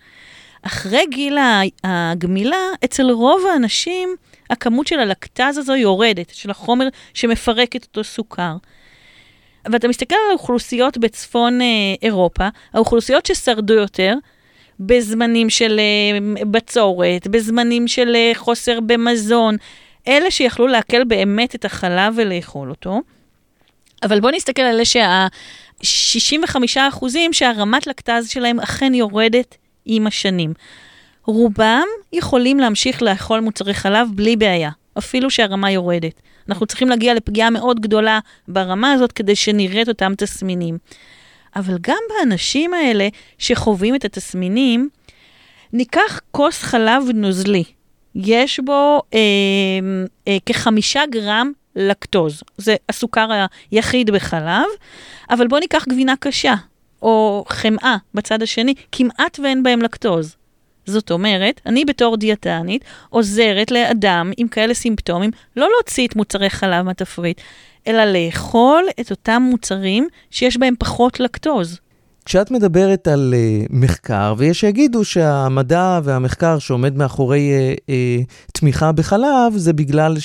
אחרי 0.62 1.06
גיל 1.10 1.38
הגמילה, 1.84 2.66
אצל 2.84 3.10
רוב 3.10 3.40
האנשים, 3.52 4.08
הכמות 4.50 4.86
של 4.86 4.98
הלקטז 4.98 5.58
הזו 5.58 5.74
יורדת, 5.74 6.30
של 6.34 6.50
החומר 6.50 6.88
שמפרק 7.14 7.76
את 7.76 7.82
אותו 7.82 8.04
סוכר. 8.04 8.56
ואתה 9.72 9.88
מסתכל 9.88 10.14
על 10.14 10.30
האוכלוסיות 10.30 10.98
בצפון 10.98 11.60
אה, 11.60 11.66
אירופה, 12.02 12.48
האוכלוסיות 12.74 13.26
ששרדו 13.26 13.74
יותר, 13.74 14.14
בזמנים 14.80 15.50
של 15.50 15.80
אה, 15.80 16.44
בצורת, 16.44 17.28
בזמנים 17.28 17.88
של 17.88 18.12
אה, 18.14 18.32
חוסר 18.34 18.80
במזון, 18.80 19.56
אלה 20.08 20.30
שיכלו 20.30 20.66
לעכל 20.66 21.04
באמת 21.04 21.54
את 21.54 21.64
החלב 21.64 22.14
ולאכול 22.16 22.70
אותו. 22.70 23.00
אבל 24.02 24.20
בואו 24.20 24.32
נסתכל 24.32 24.62
על 24.62 24.74
אלה 24.74 24.84
שה-65 24.84 26.56
אחוזים 26.88 27.32
שהרמת 27.32 27.86
לקטז 27.86 28.28
שלהם 28.28 28.60
אכן 28.60 28.94
יורדת 28.94 29.56
עם 29.84 30.06
השנים. 30.06 30.52
רובם 31.24 31.84
יכולים 32.12 32.58
להמשיך 32.58 33.02
לאכול 33.02 33.40
מוצרי 33.40 33.74
חלב 33.74 34.08
בלי 34.14 34.36
בעיה, 34.36 34.70
אפילו 34.98 35.30
שהרמה 35.30 35.70
יורדת. 35.70 36.20
אנחנו 36.48 36.66
צריכים 36.66 36.88
להגיע 36.88 37.14
לפגיעה 37.14 37.50
מאוד 37.50 37.80
גדולה 37.80 38.18
ברמה 38.48 38.92
הזאת 38.92 39.12
כדי 39.12 39.36
שנראה 39.36 39.82
את 39.82 39.88
אותם 39.88 40.12
תסמינים. 40.18 40.78
אבל 41.56 41.78
גם 41.80 41.98
באנשים 42.08 42.74
האלה 42.74 43.08
שחווים 43.38 43.94
את 43.94 44.04
התסמינים, 44.04 44.88
ניקח 45.72 46.20
כוס 46.30 46.62
חלב 46.62 47.02
נוזלי, 47.14 47.64
יש 48.14 48.60
בו 48.60 49.02
אה, 49.14 49.18
אה, 50.28 50.36
כחמישה 50.46 51.02
גרם 51.10 51.52
לקטוז. 51.76 52.42
זה 52.56 52.76
הסוכר 52.88 53.28
היחיד 53.70 54.10
בחלב, 54.10 54.66
אבל 55.30 55.46
בואו 55.46 55.60
ניקח 55.60 55.84
גבינה 55.88 56.14
קשה, 56.20 56.54
או 57.02 57.44
חמאה 57.48 57.96
בצד 58.14 58.42
השני, 58.42 58.74
כמעט 58.92 59.38
ואין 59.42 59.62
בהם 59.62 59.82
לקטוז. 59.82 60.36
זאת 60.86 61.10
אומרת, 61.10 61.60
אני 61.66 61.84
בתור 61.84 62.16
דיאטנית 62.16 62.84
עוזרת 63.10 63.70
לאדם 63.70 64.32
עם 64.36 64.48
כאלה 64.48 64.74
סימפטומים 64.74 65.30
לא 65.56 65.68
להוציא 65.74 66.06
את 66.06 66.16
מוצרי 66.16 66.50
חלב 66.50 66.82
מהתפריט, 66.84 67.40
אלא 67.86 68.04
לאכול 68.04 68.84
את 69.00 69.10
אותם 69.10 69.42
מוצרים 69.50 70.08
שיש 70.30 70.56
בהם 70.56 70.74
פחות 70.78 71.20
לקטוז. 71.20 71.80
כשאת 72.24 72.50
מדברת 72.50 73.08
על 73.08 73.34
uh, 73.34 73.66
מחקר, 73.70 74.34
ויש 74.38 74.60
שיגידו 74.60 75.04
שהמדע 75.04 76.00
והמחקר 76.04 76.58
שעומד 76.58 76.96
מאחורי 76.96 77.50
uh, 77.50 77.80
uh, 77.80 78.50
תמיכה 78.52 78.92
בחלב, 78.92 79.56
זה 79.56 79.72
בגלל 79.72 80.16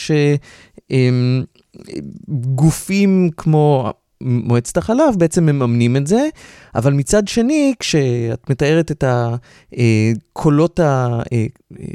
שגופים 2.28 3.30
um, 3.32 3.34
כמו 3.38 3.94
מועצת 4.21 4.77
החלב 4.77 5.15
בעצם 5.17 5.45
מממנים 5.45 5.95
את 5.95 6.08
זה, 6.08 6.27
אבל 6.75 6.93
מצד 6.93 7.27
שני, 7.27 7.73
כשאת 7.80 8.49
מתארת 8.49 8.91
את 8.91 9.03
הקולות 9.08 10.80
ה... 10.80 11.19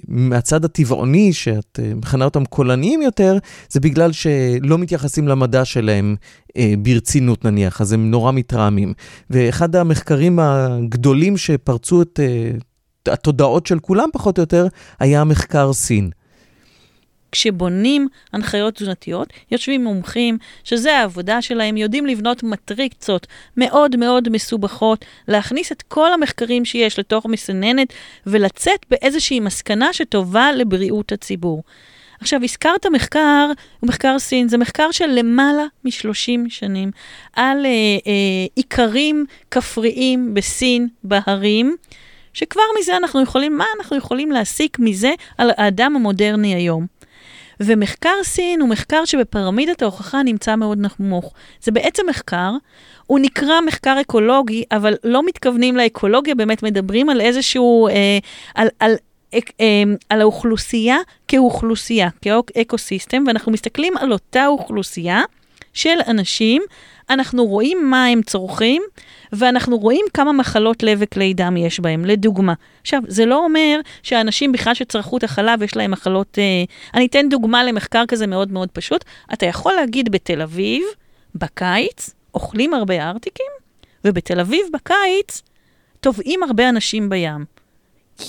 מהצד 0.08 0.64
הטבעוני, 0.64 1.32
שאת 1.32 1.80
מכנה 1.96 2.24
אותם 2.24 2.44
קולניים 2.44 3.02
יותר, 3.02 3.38
זה 3.70 3.80
בגלל 3.80 4.12
שלא 4.12 4.78
מתייחסים 4.78 5.28
למדע 5.28 5.64
שלהם 5.64 6.16
ברצינות 6.78 7.44
נניח, 7.44 7.80
אז 7.80 7.92
הם 7.92 8.10
נורא 8.10 8.32
מתרעמים. 8.32 8.92
ואחד 9.30 9.76
המחקרים 9.76 10.38
הגדולים 10.38 11.36
שפרצו 11.36 12.02
את 12.02 12.20
התודעות 13.08 13.66
של 13.66 13.78
כולם 13.78 14.08
פחות 14.12 14.38
או 14.38 14.42
יותר, 14.42 14.66
היה 15.00 15.24
מחקר 15.24 15.72
סין. 15.72 16.10
כשבונים 17.32 18.08
הנחיות 18.32 18.74
תזונתיות, 18.74 19.28
יושבים 19.50 19.84
מומחים, 19.84 20.38
שזה 20.64 20.98
העבודה 20.98 21.42
שלהם, 21.42 21.76
יודעים 21.76 22.06
לבנות 22.06 22.42
מטריקצות 22.42 23.26
מאוד 23.56 23.96
מאוד 23.96 24.28
מסובכות, 24.28 25.04
להכניס 25.28 25.72
את 25.72 25.82
כל 25.82 26.12
המחקרים 26.12 26.64
שיש 26.64 26.98
לתוך 26.98 27.26
מסננת 27.26 27.92
ולצאת 28.26 28.86
באיזושהי 28.90 29.40
מסקנה 29.40 29.92
שטובה 29.92 30.52
לבריאות 30.52 31.12
הציבור. 31.12 31.62
עכשיו, 32.20 32.40
הזכרת 32.44 32.86
מחקר, 32.86 33.46
הוא 33.80 33.88
מחקר 33.88 34.18
סין, 34.18 34.48
זה 34.48 34.58
מחקר 34.58 34.90
של 34.90 35.06
למעלה 35.06 35.64
מ-30 35.84 36.48
שנים 36.48 36.90
על 37.32 37.66
אה, 37.66 37.70
אה, 38.06 38.46
עיקרים 38.54 39.26
כפריים 39.50 40.34
בסין, 40.34 40.88
בהרים, 41.04 41.76
שכבר 42.32 42.62
מזה 42.80 42.96
אנחנו 42.96 43.22
יכולים, 43.22 43.58
מה 43.58 43.64
אנחנו 43.78 43.96
יכולים 43.96 44.32
להסיק 44.32 44.78
מזה 44.78 45.12
על 45.38 45.50
האדם 45.56 45.96
המודרני 45.96 46.54
היום? 46.54 46.86
ומחקר 47.64 48.14
סין 48.22 48.60
הוא 48.60 48.68
מחקר 48.68 49.04
שבפירמידת 49.04 49.82
ההוכחה 49.82 50.22
נמצא 50.22 50.56
מאוד 50.56 50.78
נמוך. 50.98 51.32
זה 51.62 51.70
בעצם 51.70 52.02
מחקר, 52.08 52.50
הוא 53.06 53.18
נקרא 53.18 53.60
מחקר 53.66 54.00
אקולוגי, 54.00 54.64
אבל 54.72 54.94
לא 55.04 55.26
מתכוונים 55.26 55.76
לאקולוגיה, 55.76 56.34
באמת 56.34 56.62
מדברים 56.62 57.08
על 57.08 57.20
איזשהו, 57.20 57.88
אה, 57.88 58.18
על, 58.54 58.68
על 58.78 58.94
אה, 59.34 59.82
על 60.08 60.20
האוכלוסייה 60.20 60.96
כאוכלוסייה, 61.28 62.08
כאקו-סיסטם, 62.22 63.24
ואנחנו 63.26 63.52
מסתכלים 63.52 63.96
על 63.96 64.12
אותה 64.12 64.46
אוכלוסייה 64.46 65.22
של 65.72 65.98
אנשים, 66.06 66.62
אנחנו 67.10 67.46
רואים 67.46 67.90
מה 67.90 68.06
הם 68.06 68.22
צורכים, 68.22 68.82
ואנחנו 69.32 69.78
רואים 69.78 70.04
כמה 70.14 70.32
מחלות 70.32 70.82
לב 70.82 70.98
וכלי 71.00 71.34
דם 71.34 71.56
יש 71.56 71.80
בהם, 71.80 72.04
לדוגמה. 72.04 72.54
עכשיו, 72.80 73.02
זה 73.08 73.26
לא 73.26 73.44
אומר 73.44 73.80
שאנשים 74.02 74.52
בכלל 74.52 74.74
שצרכו 74.74 75.16
את 75.16 75.24
החלב, 75.24 75.62
יש 75.62 75.76
להם 75.76 75.90
מחלות... 75.90 76.38
אה, 76.38 76.64
אני 76.94 77.06
אתן 77.06 77.28
דוגמה 77.28 77.64
למחקר 77.64 78.04
כזה 78.08 78.26
מאוד 78.26 78.52
מאוד 78.52 78.70
פשוט. 78.70 79.04
אתה 79.32 79.46
יכול 79.46 79.72
להגיד 79.72 80.12
בתל 80.12 80.42
אביב, 80.42 80.82
בקיץ, 81.34 82.10
אוכלים 82.34 82.74
הרבה 82.74 83.08
ארטיקים, 83.08 83.52
ובתל 84.04 84.40
אביב 84.40 84.66
בקיץ 84.72 85.42
טובעים 86.00 86.42
הרבה 86.42 86.68
אנשים 86.68 87.08
בים. 87.08 87.44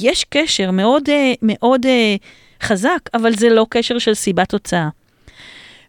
יש 0.02 0.24
קשר 0.24 0.72
מאוד, 0.72 1.10
אה, 1.10 1.34
מאוד 1.42 1.86
אה, 1.86 2.16
חזק, 2.62 3.00
אבל 3.14 3.34
זה 3.34 3.50
לא 3.50 3.66
קשר 3.70 4.00
של 4.00 4.14
סיבת 4.14 4.50
תוצאה. 4.50 4.90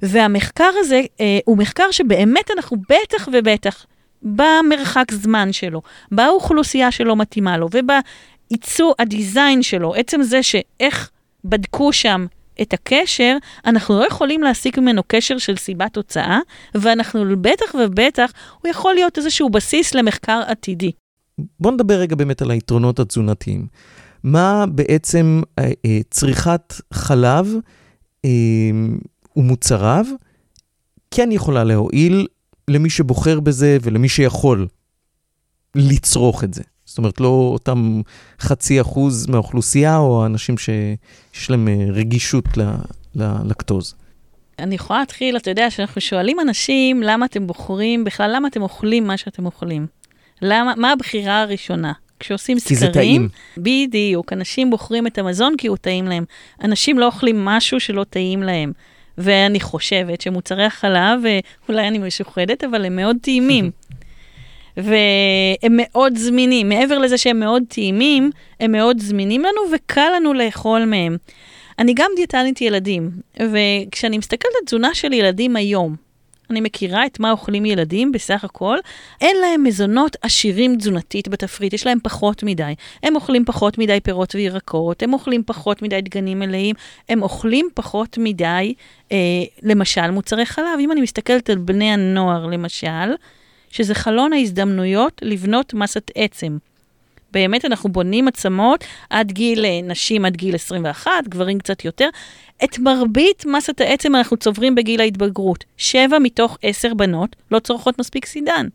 והמחקר 0.02 0.70
הזה 0.80 1.00
אה, 1.20 1.38
הוא 1.44 1.58
מחקר 1.58 1.90
שבאמת 1.90 2.50
אנחנו 2.56 2.76
בטח 2.76 3.28
ובטח 3.32 3.86
במרחק 4.22 5.12
זמן 5.12 5.52
שלו, 5.52 5.82
באוכלוסייה 6.12 6.90
שלא 6.90 7.16
מתאימה 7.16 7.56
לו 7.56 7.68
ובעיצור 7.72 8.94
הדיזיין 8.98 9.62
שלו, 9.62 9.94
עצם 9.94 10.22
זה 10.22 10.42
שאיך 10.42 11.10
בדקו 11.44 11.92
שם 11.92 12.26
את 12.62 12.72
הקשר, 12.72 13.36
אנחנו 13.66 13.98
לא 13.98 14.06
יכולים 14.06 14.42
להסיק 14.42 14.78
ממנו 14.78 15.02
קשר 15.06 15.38
של 15.38 15.56
סיבת 15.56 15.92
תוצאה, 15.92 16.38
ואנחנו 16.74 17.24
בטח 17.40 17.74
ובטח, 17.74 18.32
הוא 18.62 18.70
יכול 18.70 18.94
להיות 18.94 19.18
איזשהו 19.18 19.50
בסיס 19.50 19.94
למחקר 19.94 20.42
עתידי. 20.46 20.92
בוא 21.60 21.72
נדבר 21.72 21.94
רגע 21.94 22.16
באמת 22.16 22.42
על 22.42 22.50
היתרונות 22.50 22.98
התזונתיים. 22.98 23.66
מה 24.24 24.64
בעצם 24.68 25.42
אה, 25.58 25.64
אה, 25.86 26.00
צריכת 26.10 26.74
חלב 26.92 27.54
אה, 28.24 28.30
ומוצריו 29.36 30.06
כן 31.10 31.32
יכולה 31.32 31.64
להועיל 31.64 32.26
למי 32.68 32.90
שבוחר 32.90 33.40
בזה 33.40 33.78
ולמי 33.82 34.08
שיכול 34.08 34.66
לצרוך 35.74 36.44
את 36.44 36.54
זה. 36.54 36.62
זאת 36.84 36.98
אומרת, 36.98 37.20
לא 37.20 37.28
אותם 37.28 38.00
חצי 38.40 38.80
אחוז 38.80 39.26
מהאוכלוסייה 39.26 39.96
או 39.96 40.22
האנשים 40.22 40.58
שיש 40.58 41.50
להם 41.50 41.68
אה, 41.68 41.86
רגישות 41.90 42.44
ללקטוז. 43.14 43.94
אני 44.58 44.74
יכולה 44.74 44.98
להתחיל, 45.00 45.36
אתה 45.36 45.50
יודע, 45.50 45.70
שאנחנו 45.70 46.00
שואלים 46.00 46.40
אנשים 46.40 47.02
למה 47.02 47.26
אתם 47.26 47.46
בוחרים, 47.46 48.04
בכלל 48.04 48.30
למה 48.34 48.48
אתם 48.48 48.62
אוכלים 48.62 49.06
מה 49.06 49.16
שאתם 49.16 49.46
אוכלים. 49.46 49.86
למה, 50.42 50.74
מה 50.76 50.92
הבחירה 50.92 51.42
הראשונה? 51.42 51.92
כשעושים 52.20 52.58
סקרים, 52.58 52.78
כי 52.78 52.86
זה 52.86 52.92
טעים. 52.92 53.28
בדיוק, 53.56 54.32
אנשים 54.32 54.70
בוחרים 54.70 55.06
את 55.06 55.18
המזון 55.18 55.54
כי 55.58 55.66
הוא 55.66 55.76
טעים 55.76 56.06
להם. 56.06 56.24
אנשים 56.64 56.98
לא 56.98 57.06
אוכלים 57.06 57.44
משהו 57.44 57.80
שלא 57.80 58.04
טעים 58.10 58.42
להם. 58.42 58.72
ואני 59.18 59.60
חושבת 59.60 60.20
שמוצרי 60.20 60.64
החלב, 60.64 61.20
אולי 61.68 61.88
אני 61.88 61.98
משוחדת, 61.98 62.64
אבל 62.64 62.84
הם 62.84 62.96
מאוד 62.96 63.16
טעימים. 63.22 63.70
והם 64.76 65.72
מאוד 65.72 66.16
זמינים. 66.16 66.68
מעבר 66.68 66.98
לזה 66.98 67.18
שהם 67.18 67.40
מאוד 67.40 67.62
טעימים, 67.68 68.30
הם 68.60 68.72
מאוד 68.72 68.98
זמינים 69.00 69.42
לנו 69.42 69.60
וקל 69.72 70.10
לנו 70.16 70.34
לאכול 70.34 70.84
מהם. 70.84 71.16
אני 71.78 71.92
גם 71.94 72.10
דיאטנית 72.16 72.60
ילדים, 72.60 73.10
וכשאני 73.40 74.18
מסתכלת 74.18 74.52
על 74.60 74.66
תזונה 74.66 74.94
של 74.94 75.12
ילדים 75.12 75.56
היום, 75.56 75.96
אני 76.50 76.60
מכירה 76.60 77.06
את 77.06 77.20
מה 77.20 77.30
אוכלים 77.30 77.64
ילדים 77.64 78.12
בסך 78.12 78.44
הכל. 78.44 78.78
אין 79.20 79.36
להם 79.36 79.64
מזונות 79.64 80.16
עשירים 80.22 80.76
תזונתית 80.76 81.28
בתפריט, 81.28 81.72
יש 81.72 81.86
להם 81.86 81.98
פחות 82.02 82.42
מדי. 82.42 82.74
הם 83.02 83.14
אוכלים 83.14 83.44
פחות 83.44 83.78
מדי 83.78 83.98
פירות 84.02 84.34
וירקות, 84.34 85.02
הם 85.02 85.12
אוכלים 85.12 85.42
פחות 85.46 85.82
מדי 85.82 86.00
דגנים 86.00 86.38
מלאים, 86.38 86.74
הם 87.08 87.22
אוכלים 87.22 87.68
פחות 87.74 88.18
מדי, 88.18 88.74
אה, 89.12 89.16
למשל, 89.62 90.10
מוצרי 90.10 90.46
חלב. 90.46 90.78
אם 90.80 90.92
אני 90.92 91.00
מסתכלת 91.00 91.50
על 91.50 91.58
בני 91.58 91.92
הנוער, 91.92 92.46
למשל, 92.46 93.14
שזה 93.70 93.94
חלון 93.94 94.32
ההזדמנויות 94.32 95.20
לבנות 95.22 95.74
מסת 95.74 96.10
עצם. 96.14 96.56
באמת 97.34 97.64
אנחנו 97.64 97.92
בונים 97.92 98.28
עצמות 98.28 98.84
עד 99.10 99.32
גיל, 99.32 99.64
אה, 99.64 99.80
נשים 99.82 100.24
עד 100.24 100.36
גיל 100.36 100.54
21, 100.54 101.10
גברים 101.28 101.58
קצת 101.58 101.84
יותר. 101.84 102.08
את 102.64 102.78
מרבית 102.78 103.46
מסת 103.46 103.80
העצם 103.80 104.14
אנחנו 104.14 104.36
צוברים 104.36 104.74
בגיל 104.74 105.00
ההתבגרות. 105.00 105.64
שבע 105.76 106.18
מתוך 106.18 106.58
עשר 106.62 106.94
בנות 106.94 107.36
לא 107.50 107.58
צורכות 107.58 107.98
מספיק 107.98 108.26
סידן. 108.26 108.68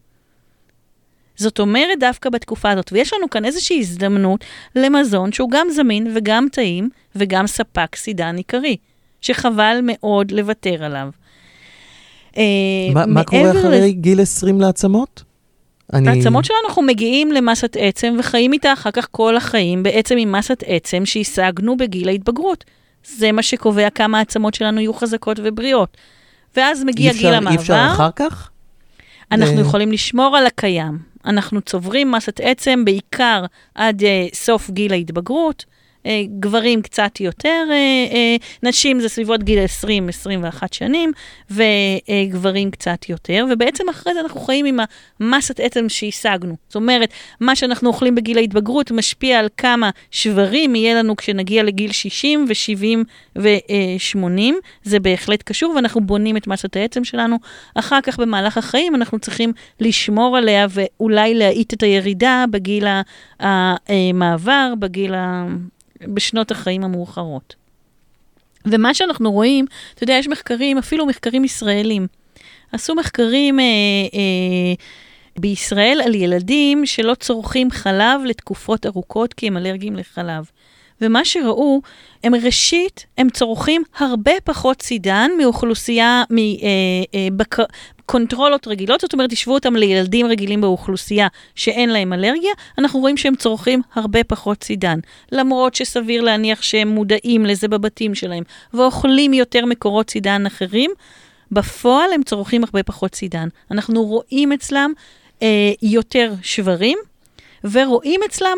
זאת 1.35 1.59
אומרת, 1.59 1.99
דווקא 1.99 2.29
בתקופה 2.29 2.71
הזאת, 2.71 2.89
ויש 2.93 3.13
לנו 3.13 3.29
כאן 3.29 3.45
איזושהי 3.45 3.79
הזדמנות 3.79 4.45
למזון 4.75 5.31
שהוא 5.31 5.49
גם 5.51 5.67
זמין 5.69 6.11
וגם 6.15 6.47
טעים 6.51 6.89
וגם 7.15 7.47
ספק 7.47 7.95
סידן 7.95 8.35
עיקרי, 8.37 8.77
שחבל 9.21 9.79
מאוד 9.83 10.31
לוותר 10.31 10.83
עליו. 10.83 11.09
אה, 12.37 12.43
מה, 12.93 13.05
מה 13.05 13.23
קורה 13.23 13.51
אחרי. 13.51 13.91
גיל 13.91 14.21
20 14.21 14.61
לעצמות? 14.61 15.23
אני... 15.93 16.09
העצמות 16.09 16.45
שלנו, 16.45 16.59
אנחנו 16.67 16.81
מגיעים 16.81 17.31
למסת 17.31 17.77
עצם 17.79 18.15
וחיים 18.19 18.53
איתה 18.53 18.73
אחר 18.73 18.91
כך 18.91 19.07
כל 19.11 19.37
החיים, 19.37 19.83
בעצם 19.83 20.17
עם 20.17 20.31
מסת 20.31 20.63
עצם 20.67 21.05
שהשגנו 21.05 21.77
בגיל 21.77 22.09
ההתבגרות. 22.09 22.65
זה 23.03 23.31
מה 23.31 23.41
שקובע 23.41 23.89
כמה 23.89 24.17
העצמות 24.17 24.53
שלנו 24.53 24.79
יהיו 24.79 24.93
חזקות 24.93 25.39
ובריאות. 25.43 25.97
ואז 26.55 26.83
מגיע 26.83 27.11
אפשר, 27.11 27.21
גיל 27.21 27.33
המעבר. 27.33 27.55
אי 27.55 27.61
אפשר 27.61 27.87
אחר 27.93 28.09
כך? 28.15 28.49
אנחנו 29.31 29.57
ו... 29.57 29.61
יכולים 29.61 29.91
לשמור 29.91 30.37
על 30.37 30.45
הקיים. 30.45 30.99
אנחנו 31.25 31.61
צוברים 31.61 32.11
מסת 32.11 32.39
עצם 32.43 32.85
בעיקר 32.85 33.45
עד 33.75 34.01
uh, 34.01 34.35
סוף 34.35 34.69
גיל 34.69 34.93
ההתבגרות. 34.93 35.65
אה, 36.05 36.23
גברים 36.39 36.81
קצת 36.81 37.19
יותר, 37.19 37.65
אה, 37.69 37.75
אה, 38.11 38.35
נשים 38.63 38.99
זה 38.99 39.09
סביבות 39.09 39.43
גיל 39.43 39.59
20-21 39.65 40.63
שנים, 40.71 41.11
וגברים 41.51 42.71
קצת 42.71 43.09
יותר, 43.09 43.45
ובעצם 43.51 43.89
אחרי 43.89 44.13
זה 44.13 44.19
אנחנו 44.19 44.39
חיים 44.39 44.65
עם 44.65 44.79
המסת 45.19 45.59
עצם 45.59 45.89
שהשגנו. 45.89 46.55
זאת 46.67 46.75
אומרת, 46.75 47.09
מה 47.39 47.55
שאנחנו 47.55 47.89
אוכלים 47.89 48.15
בגיל 48.15 48.37
ההתבגרות 48.37 48.91
משפיע 48.91 49.39
על 49.39 49.47
כמה 49.57 49.89
שברים 50.11 50.75
יהיה 50.75 50.99
לנו 50.99 51.15
כשנגיע 51.15 51.63
לגיל 51.63 51.91
60 51.91 52.45
ו-70 52.49 52.97
ו-80, 53.35 54.53
זה 54.83 54.99
בהחלט 54.99 55.43
קשור, 55.43 55.73
ואנחנו 55.75 56.01
בונים 56.01 56.37
את 56.37 56.47
מסת 56.47 56.75
העצם 56.75 57.03
שלנו. 57.03 57.37
אחר 57.75 58.01
כך 58.03 58.19
במהלך 58.19 58.57
החיים 58.57 58.95
אנחנו 58.95 59.19
צריכים 59.19 59.53
לשמור 59.79 60.37
עליה 60.37 60.67
ואולי 60.69 61.33
להאיט 61.33 61.73
את 61.73 61.83
הירידה 61.83 62.45
בגיל 62.51 62.87
המעבר, 63.39 64.73
בגיל 64.79 65.13
ה... 65.13 65.47
בשנות 66.01 66.51
החיים 66.51 66.83
המאוחרות. 66.83 67.55
ומה 68.65 68.93
שאנחנו 68.93 69.31
רואים, 69.31 69.65
אתה 69.95 70.03
יודע, 70.03 70.13
יש 70.13 70.27
מחקרים, 70.27 70.77
אפילו 70.77 71.05
מחקרים 71.05 71.43
ישראלים. 71.43 72.07
עשו 72.71 72.95
מחקרים 72.95 73.59
אה, 73.59 73.65
אה, 74.13 74.73
בישראל 75.39 76.01
על 76.05 76.15
ילדים 76.15 76.85
שלא 76.85 77.13
צורכים 77.13 77.71
חלב 77.71 78.21
לתקופות 78.25 78.85
ארוכות 78.85 79.33
כי 79.33 79.47
הם 79.47 79.57
אלרגיים 79.57 79.95
לחלב. 79.95 80.49
ומה 81.01 81.25
שראו, 81.25 81.81
הם 82.23 82.35
ראשית, 82.35 83.05
הם 83.17 83.29
צורכים 83.29 83.83
הרבה 83.97 84.31
פחות 84.43 84.81
סידן 84.81 85.31
מאוכלוסייה, 85.37 86.23
מקונטרולות 86.29 87.69
אה, 88.15 88.55
רגילות, 88.67 89.01
זאת 89.01 89.13
אומרת, 89.13 89.29
תשבו 89.29 89.53
אותם 89.53 89.75
לילדים 89.75 90.25
רגילים 90.25 90.61
באוכלוסייה 90.61 91.27
שאין 91.55 91.89
להם 91.89 92.13
אלרגיה, 92.13 92.51
אנחנו 92.77 92.99
רואים 92.99 93.17
שהם 93.17 93.35
צורכים 93.35 93.81
הרבה 93.93 94.23
פחות 94.23 94.63
סידן. 94.63 94.99
למרות 95.31 95.75
שסביר 95.75 96.21
להניח 96.21 96.61
שהם 96.61 96.87
מודעים 96.87 97.45
לזה 97.45 97.67
בבתים 97.67 98.15
שלהם, 98.15 98.43
ואוכלים 98.73 99.33
יותר 99.33 99.65
מקורות 99.65 100.09
סידן 100.09 100.45
אחרים, 100.45 100.91
בפועל 101.51 102.13
הם 102.13 102.23
צורכים 102.23 102.63
הרבה 102.63 102.83
פחות 102.83 103.15
סידן. 103.15 103.47
אנחנו 103.71 104.03
רואים 104.03 104.51
אצלם 104.51 104.93
אה, 105.41 105.71
יותר 105.81 106.33
שברים, 106.41 106.97
ורואים 107.63 108.21
אצלם 108.25 108.57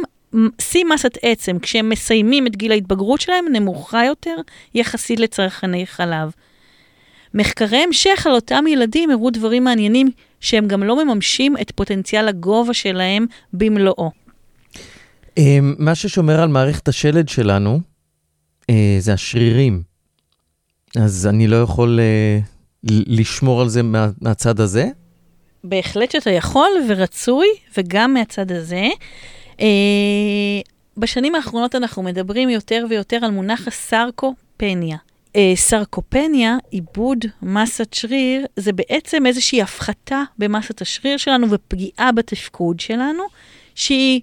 שיא 0.61 0.85
מסת 0.85 1.17
עצם, 1.21 1.59
כשהם 1.59 1.89
מסיימים 1.89 2.47
את 2.47 2.55
גיל 2.55 2.71
ההתבגרות 2.71 3.21
שלהם, 3.21 3.45
נמוכה 3.51 4.05
יותר 4.05 4.35
יחסית 4.73 5.19
לצרכני 5.19 5.87
חלב. 5.87 6.31
מחקרי 7.33 7.77
המשך 7.77 8.27
על 8.27 8.33
אותם 8.33 8.65
ילדים 8.67 9.11
הראו 9.11 9.29
דברים 9.29 9.63
מעניינים 9.63 10.11
שהם 10.39 10.67
גם 10.67 10.83
לא 10.83 11.05
מממשים 11.05 11.57
את 11.61 11.71
פוטנציאל 11.71 12.27
הגובה 12.27 12.73
שלהם 12.73 13.25
במלואו. 13.53 14.11
אמ, 15.37 15.75
מה 15.77 15.95
ששומר 15.95 16.41
על 16.41 16.49
מערכת 16.49 16.87
השלד 16.87 17.29
שלנו 17.29 17.79
אה, 18.69 18.97
זה 18.99 19.13
השרירים. 19.13 19.81
אז 20.97 21.27
אני 21.27 21.47
לא 21.47 21.55
יכול 21.55 21.99
אה, 21.99 22.39
לשמור 22.83 23.61
על 23.61 23.69
זה 23.69 23.83
מה, 23.83 24.09
מהצד 24.21 24.59
הזה? 24.59 24.87
בהחלט 25.63 26.11
שאתה 26.11 26.29
יכול 26.29 26.69
ורצוי, 26.89 27.47
וגם 27.77 28.13
מהצד 28.13 28.51
הזה. 28.51 28.87
אה, 29.61 30.61
בשנים 30.97 31.35
האחרונות 31.35 31.75
אנחנו 31.75 32.03
מדברים 32.03 32.49
יותר 32.49 32.85
ויותר 32.89 33.17
על 33.21 33.31
מונח 33.31 33.67
הסרקופניה. 33.67 34.97
אה, 35.35 35.53
סרקופניה, 35.55 36.57
עיבוד 36.71 37.25
מסת 37.41 37.93
שריר, 37.93 38.45
זה 38.55 38.73
בעצם 38.73 39.25
איזושהי 39.25 39.61
הפחתה 39.61 40.23
במסת 40.37 40.81
השריר 40.81 41.17
שלנו 41.17 41.47
ופגיעה 41.49 42.11
בתפקוד 42.11 42.79
שלנו, 42.79 43.23
שהיא 43.75 44.21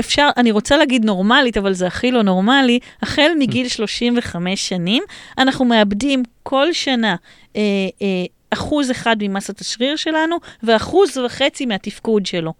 אפשר, 0.00 0.28
אני 0.36 0.50
רוצה 0.50 0.76
להגיד 0.76 1.04
נורמלית, 1.04 1.56
אבל 1.56 1.72
זה 1.72 1.86
הכי 1.86 2.10
לא 2.10 2.22
נורמלי, 2.22 2.78
החל 3.02 3.30
מגיל 3.38 3.68
35 3.68 4.68
שנים, 4.68 5.02
אנחנו 5.38 5.64
מאבדים 5.64 6.22
כל 6.42 6.72
שנה 6.72 7.16
אה, 7.56 7.60
אה, 8.02 8.24
אחוז 8.50 8.90
אחד 8.90 9.16
ממסת 9.20 9.60
השריר 9.60 9.96
שלנו, 9.96 10.36
ואחוז 10.62 11.18
וחצי 11.18 11.66
מהתפקוד 11.66 12.26
שלו. 12.26 12.52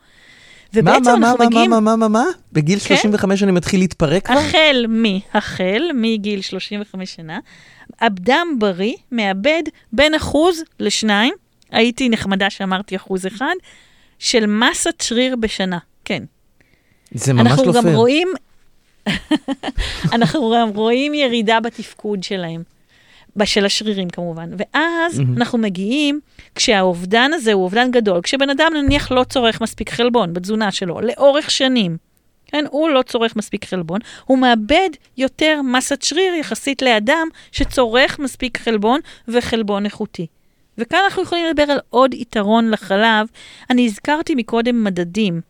ובעצם 0.77 1.05
מה, 1.05 1.17
מה, 1.17 1.29
אנחנו 1.29 1.45
מה, 1.45 1.47
מגיעים... 1.47 1.71
מה, 1.71 1.81
מה, 1.81 1.97
מה, 1.97 2.09
מה? 2.09 2.25
בגיל 2.53 2.79
כן? 2.79 2.97
35 2.97 3.43
אני 3.43 3.53
מתחיל 3.53 3.81
להתפרק 3.81 4.27
כבר? 4.27 4.39
החל 4.39 4.87
מ... 4.89 5.05
החל 5.35 5.83
מגיל 5.95 6.41
35 6.41 7.15
שנה, 7.15 7.39
אדם 7.99 8.47
בריא 8.59 8.95
מאבד 9.13 9.63
בין 9.93 10.15
אחוז 10.15 10.63
לשניים, 10.81 11.35
הייתי 11.71 12.09
נחמדה 12.09 12.51
שאמרתי 12.51 12.97
אחוז 12.97 13.27
אחד, 13.27 13.55
של 14.19 14.47
מסת 14.47 15.01
שריר 15.01 15.37
בשנה, 15.37 15.79
כן. 16.05 16.23
זה 17.11 17.33
ממש 17.33 17.47
אנחנו 17.47 17.65
לא 17.65 17.73
גם 17.73 17.83
פייר. 17.83 17.97
רואים, 17.97 18.29
אנחנו 20.17 20.55
גם 20.57 20.69
רואים 20.69 21.15
ירידה 21.15 21.61
בתפקוד 21.61 22.23
שלהם. 22.23 22.63
של 23.45 23.65
השרירים 23.65 24.11
כמובן. 24.11 24.51
ואז 24.59 25.19
מהמם. 25.19 25.37
אנחנו 25.37 25.59
מגיעים, 25.59 26.21
כשהאובדן 26.55 27.31
הזה 27.33 27.53
הוא 27.53 27.63
אובדן 27.63 27.91
גדול, 27.91 28.21
כשבן 28.23 28.51
אדם 28.51 28.73
נניח 28.75 29.13
לא 29.13 29.25
צורך 29.25 29.61
מספיק 29.61 29.91
חלבון 29.91 30.35
בתזונה 30.35 30.73
שלו, 30.73 31.01
לאורך 31.01 31.51
שנים, 31.51 31.97
כן, 32.47 32.65
הוא 32.71 32.91
לא 32.91 33.03
צורך 33.03 33.37
מספיק 33.37 33.65
חלבון, 33.65 34.01
הוא 34.25 34.39
מאבד 34.39 34.91
יותר 35.17 35.61
מסת 35.65 36.03
שריר 36.03 36.35
יחסית 36.35 36.83
לאדם 36.83 37.29
שצורך 37.53 38.19
מספיק 38.19 38.59
חלבון 38.59 39.01
וחלבון 39.29 39.85
איכותי. 39.85 40.27
וכאן 40.79 40.99
אנחנו 41.05 41.23
יכולים 41.23 41.47
לדבר 41.47 41.63
על 41.63 41.79
עוד 41.91 42.15
יתרון 42.15 42.71
לחלב. 42.71 43.27
אני 43.71 43.87
הזכרתי 43.87 44.35
מקודם 44.35 44.85
מדדים. 44.85 45.41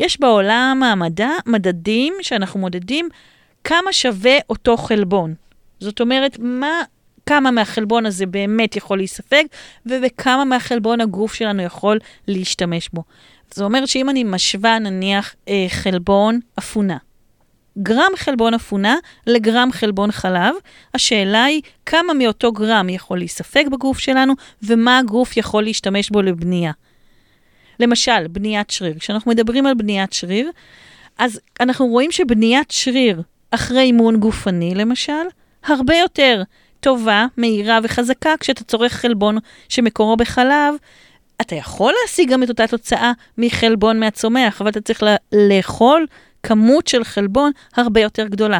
יש 0.00 0.20
בעולם 0.20 0.82
המדע 0.84 1.30
מדדים 1.46 2.14
שאנחנו 2.22 2.60
מודדים 2.60 3.08
כמה 3.64 3.92
שווה 3.92 4.38
אותו 4.50 4.76
חלבון. 4.76 5.34
זאת 5.80 6.00
אומרת, 6.00 6.36
מה, 6.40 6.82
כמה 7.26 7.50
מהחלבון 7.50 8.06
הזה 8.06 8.26
באמת 8.26 8.76
יכול 8.76 8.98
להיספג, 8.98 9.44
ובכמה 9.86 10.44
מהחלבון 10.44 11.00
הגוף 11.00 11.34
שלנו 11.34 11.62
יכול 11.62 11.98
להשתמש 12.28 12.88
בו. 12.92 13.02
זה 13.54 13.64
אומר 13.64 13.86
שאם 13.86 14.10
אני 14.10 14.24
משווה 14.24 14.78
נניח 14.78 15.34
אה, 15.48 15.66
חלבון 15.68 16.40
אפונה, 16.58 16.96
גרם 17.78 18.10
חלבון 18.16 18.54
אפונה 18.54 18.96
לגרם 19.26 19.68
חלבון 19.72 20.12
חלב, 20.12 20.54
השאלה 20.94 21.44
היא 21.44 21.62
כמה 21.86 22.14
מאותו 22.14 22.52
גרם 22.52 22.88
יכול 22.88 23.18
להיספג 23.18 23.64
בגוף 23.72 23.98
שלנו, 23.98 24.34
ומה 24.62 24.98
הגוף 24.98 25.36
יכול 25.36 25.62
להשתמש 25.62 26.10
בו 26.10 26.22
לבנייה. 26.22 26.72
למשל, 27.80 28.26
בניית 28.28 28.70
שריר. 28.70 28.98
כשאנחנו 28.98 29.30
מדברים 29.30 29.66
על 29.66 29.74
בניית 29.74 30.12
שריר, 30.12 30.50
אז 31.18 31.40
אנחנו 31.60 31.86
רואים 31.86 32.10
שבניית 32.10 32.70
שריר 32.70 33.22
אחרי 33.50 33.80
אימון 33.80 34.16
גופני, 34.16 34.74
למשל, 34.74 35.12
הרבה 35.64 35.96
יותר 35.96 36.42
טובה, 36.82 37.26
מהירה 37.36 37.78
וחזקה 37.82 38.30
כשאתה 38.40 38.64
צורך 38.64 38.92
חלבון 38.92 39.38
שמקורו 39.68 40.16
בחלב. 40.16 40.74
אתה 41.40 41.54
יכול 41.54 41.94
להשיג 42.02 42.32
גם 42.32 42.42
את 42.42 42.48
אותה 42.48 42.66
תוצאה 42.66 43.12
מחלבון 43.38 44.00
מהצומח, 44.00 44.60
אבל 44.60 44.70
אתה 44.70 44.80
צריך 44.80 45.02
לאכול 45.32 46.06
כמות 46.42 46.86
של 46.86 47.04
חלבון 47.04 47.52
הרבה 47.76 48.00
יותר 48.00 48.26
גדולה. 48.26 48.58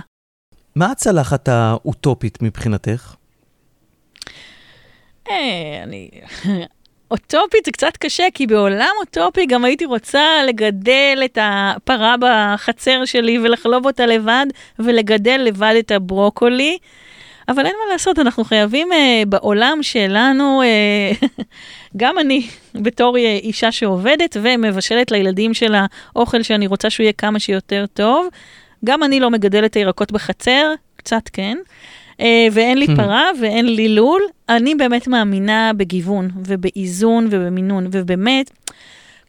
מה 0.77 0.91
הצלחת 0.91 1.49
האוטופית 1.49 2.43
מבחינתך? 2.43 3.15
אה, 5.31 5.81
אני... 5.83 6.11
אוטופית 7.11 7.65
זה 7.65 7.73
קצת 7.73 7.97
קשה, 7.97 8.25
כי 8.35 8.47
בעולם 8.47 8.91
אוטופי 9.01 9.47
גם 9.47 9.65
הייתי 9.65 9.85
רוצה 9.85 10.23
לגדל 10.47 11.23
את 11.25 11.39
הפרה 11.41 12.15
בחצר 12.21 13.05
שלי 13.05 13.39
ולחלוב 13.39 13.87
אותה 13.87 14.07
לבד, 14.07 14.47
ולגדל 14.79 15.41
לבד 15.45 15.75
את 15.79 15.91
הברוקולי. 15.91 16.79
אבל 17.55 17.67
אין 17.67 17.75
מה 17.85 17.93
לעשות, 17.93 18.19
אנחנו 18.19 18.45
חייבים 18.45 18.93
אה, 18.93 19.23
בעולם 19.27 19.79
שלנו, 19.83 20.63
אה, 20.63 21.29
גם 21.97 22.19
אני, 22.19 22.47
בתור 22.75 23.19
אה, 23.19 23.39
אישה 23.43 23.73
שעובדת 23.73 24.37
ומבשלת 24.43 25.11
לילדים 25.11 25.55
שלה 25.55 25.87
אוכל 26.17 26.43
שאני 26.43 26.67
רוצה 26.67 26.91
שהוא 26.91 27.05
יהיה 27.05 27.13
כמה 27.13 27.41
שיותר 27.41 27.85
טוב, 27.95 28.27
גם 28.85 29.03
אני 29.03 29.21
לא 29.21 29.31
מגדלת 29.31 29.75
הירקות 29.75 30.13
בחצר, 30.13 30.75
קצת 30.97 31.23
כן, 31.33 31.59
אה, 32.21 32.47
ואין 32.53 32.79
לי 32.79 32.87
פרה 32.97 33.31
ואין 33.41 33.75
לי 33.75 33.89
לול. 33.89 34.23
אני 34.49 34.75
באמת 34.75 35.09
מאמינה 35.09 35.71
בגיוון 35.77 36.31
ובאיזון 36.47 37.29
ובמינון, 37.31 37.87
ובאמת, 37.93 38.51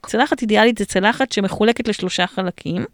צלחת 0.06 0.42
אידיאלית 0.42 0.78
זה 0.78 0.86
צלחת 0.86 1.32
שמחולקת 1.32 1.88
לשלושה 1.88 2.28
חלקים. 2.28 2.86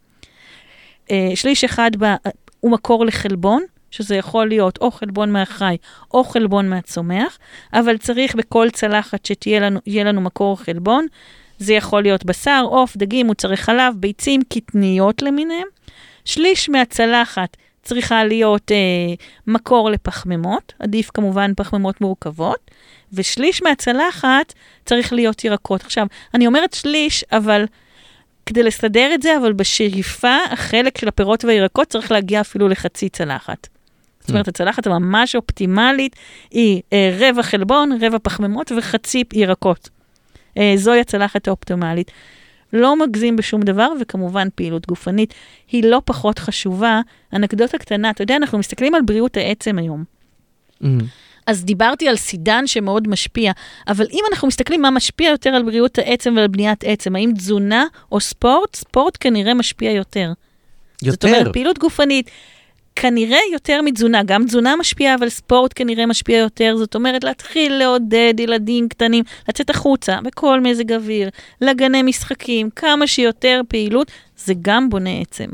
אה, 1.10 1.30
שליש 1.34 1.64
אחד 1.64 1.90
בה 1.96 2.16
הוא 2.60 2.70
מקור 2.70 3.06
לחלבון, 3.06 3.62
שזה 3.90 4.16
יכול 4.16 4.48
להיות 4.48 4.78
או 4.78 4.90
חלבון 4.90 5.32
מהחי 5.32 5.76
או 6.14 6.24
חלבון 6.24 6.68
מהצומח, 6.68 7.38
אבל 7.72 7.96
צריך 7.96 8.34
בכל 8.34 8.70
צלחת 8.72 9.26
שתהיה 9.26 9.60
לנו, 9.60 9.80
לנו 9.86 10.20
מקור 10.20 10.60
חלבון. 10.60 11.06
זה 11.58 11.74
יכול 11.74 12.02
להיות 12.02 12.24
בשר, 12.24 12.64
עוף, 12.64 12.96
דגים, 12.96 13.26
מוצרי 13.26 13.56
חלב, 13.56 13.94
ביצים, 13.96 14.40
קטניות 14.48 15.22
למיניהם. 15.22 15.66
שליש 16.24 16.68
מהצלחת 16.68 17.56
צריכה 17.82 18.24
להיות 18.24 18.72
אה, 18.72 19.14
מקור 19.46 19.90
לפחמימות, 19.90 20.72
עדיף 20.78 21.10
כמובן 21.14 21.52
פחמימות 21.56 22.00
מורכבות, 22.00 22.70
ושליש 23.12 23.62
מהצלחת 23.62 24.54
צריך 24.84 25.12
להיות 25.12 25.44
ירקות. 25.44 25.80
עכשיו, 25.84 26.06
אני 26.34 26.46
אומרת 26.46 26.72
שליש, 26.72 27.24
אבל 27.32 27.64
כדי 28.46 28.62
לסדר 28.62 29.14
את 29.14 29.22
זה, 29.22 29.36
אבל 29.36 29.52
בשאיפה, 29.52 30.36
החלק 30.50 30.98
של 30.98 31.08
הפירות 31.08 31.44
והירקות 31.44 31.88
צריך 31.88 32.12
להגיע 32.12 32.40
אפילו 32.40 32.68
לחצי 32.68 33.08
צלחת. 33.08 33.68
זאת 34.30 34.34
אומרת, 34.34 34.48
הצלחת 34.48 34.86
הממש 34.86 35.36
אופטימלית 35.36 36.16
היא 36.50 36.82
אה, 36.92 37.16
רבע 37.20 37.42
חלבון, 37.42 37.98
רבע 38.02 38.18
פחמימות 38.22 38.72
וחצי 38.78 39.24
ירקות. 39.32 39.88
אה, 40.58 40.72
זוהי 40.76 41.00
הצלחת 41.00 41.48
האופטימלית. 41.48 42.10
לא 42.72 42.96
מגזים 42.96 43.36
בשום 43.36 43.62
דבר, 43.62 43.88
וכמובן 44.00 44.48
פעילות 44.54 44.86
גופנית 44.86 45.34
היא 45.72 45.84
לא 45.84 46.02
פחות 46.04 46.38
חשובה. 46.38 47.00
אנקדוטה 47.32 47.78
קטנה, 47.78 48.10
אתה 48.10 48.22
יודע, 48.22 48.36
אנחנו 48.36 48.58
מסתכלים 48.58 48.94
על 48.94 49.02
בריאות 49.02 49.36
העצם 49.36 49.78
היום. 49.78 50.04
Mm. 50.82 50.86
אז 51.46 51.64
דיברתי 51.64 52.08
על 52.08 52.16
סידן 52.16 52.66
שמאוד 52.66 53.08
משפיע, 53.08 53.52
אבל 53.88 54.06
אם 54.12 54.20
אנחנו 54.32 54.48
מסתכלים 54.48 54.82
מה 54.82 54.90
משפיע 54.90 55.30
יותר 55.30 55.50
על 55.50 55.62
בריאות 55.62 55.98
העצם 55.98 56.34
ועל 56.36 56.46
בניית 56.46 56.84
עצם, 56.84 57.16
האם 57.16 57.32
תזונה 57.36 57.84
או 58.12 58.20
ספורט? 58.20 58.76
ספורט 58.76 59.16
כנראה 59.20 59.54
משפיע 59.54 59.90
יותר. 59.90 60.32
זאת 61.04 61.06
יותר. 61.06 61.28
אומרת, 61.28 61.52
פעילות 61.52 61.78
גופנית, 61.78 62.30
כנראה 63.00 63.38
יותר 63.52 63.82
מתזונה, 63.82 64.22
גם 64.22 64.44
תזונה 64.46 64.76
משפיעה, 64.76 65.14
אבל 65.14 65.28
ספורט 65.28 65.72
כנראה 65.74 66.06
משפיע 66.06 66.38
יותר, 66.38 66.74
זאת 66.78 66.94
אומרת, 66.94 67.24
להתחיל 67.24 67.72
לעודד 67.72 68.34
ילדים 68.38 68.88
קטנים, 68.88 69.24
לצאת 69.48 69.70
החוצה 69.70 70.18
בכל 70.24 70.60
מזג 70.60 70.92
אוויר, 70.92 71.30
לגני 71.60 72.02
משחקים, 72.02 72.70
כמה 72.76 73.06
שיותר 73.06 73.60
פעילות, 73.68 74.10
זה 74.44 74.54
גם 74.62 74.90
בונה 74.90 75.20
עצם. 75.20 75.46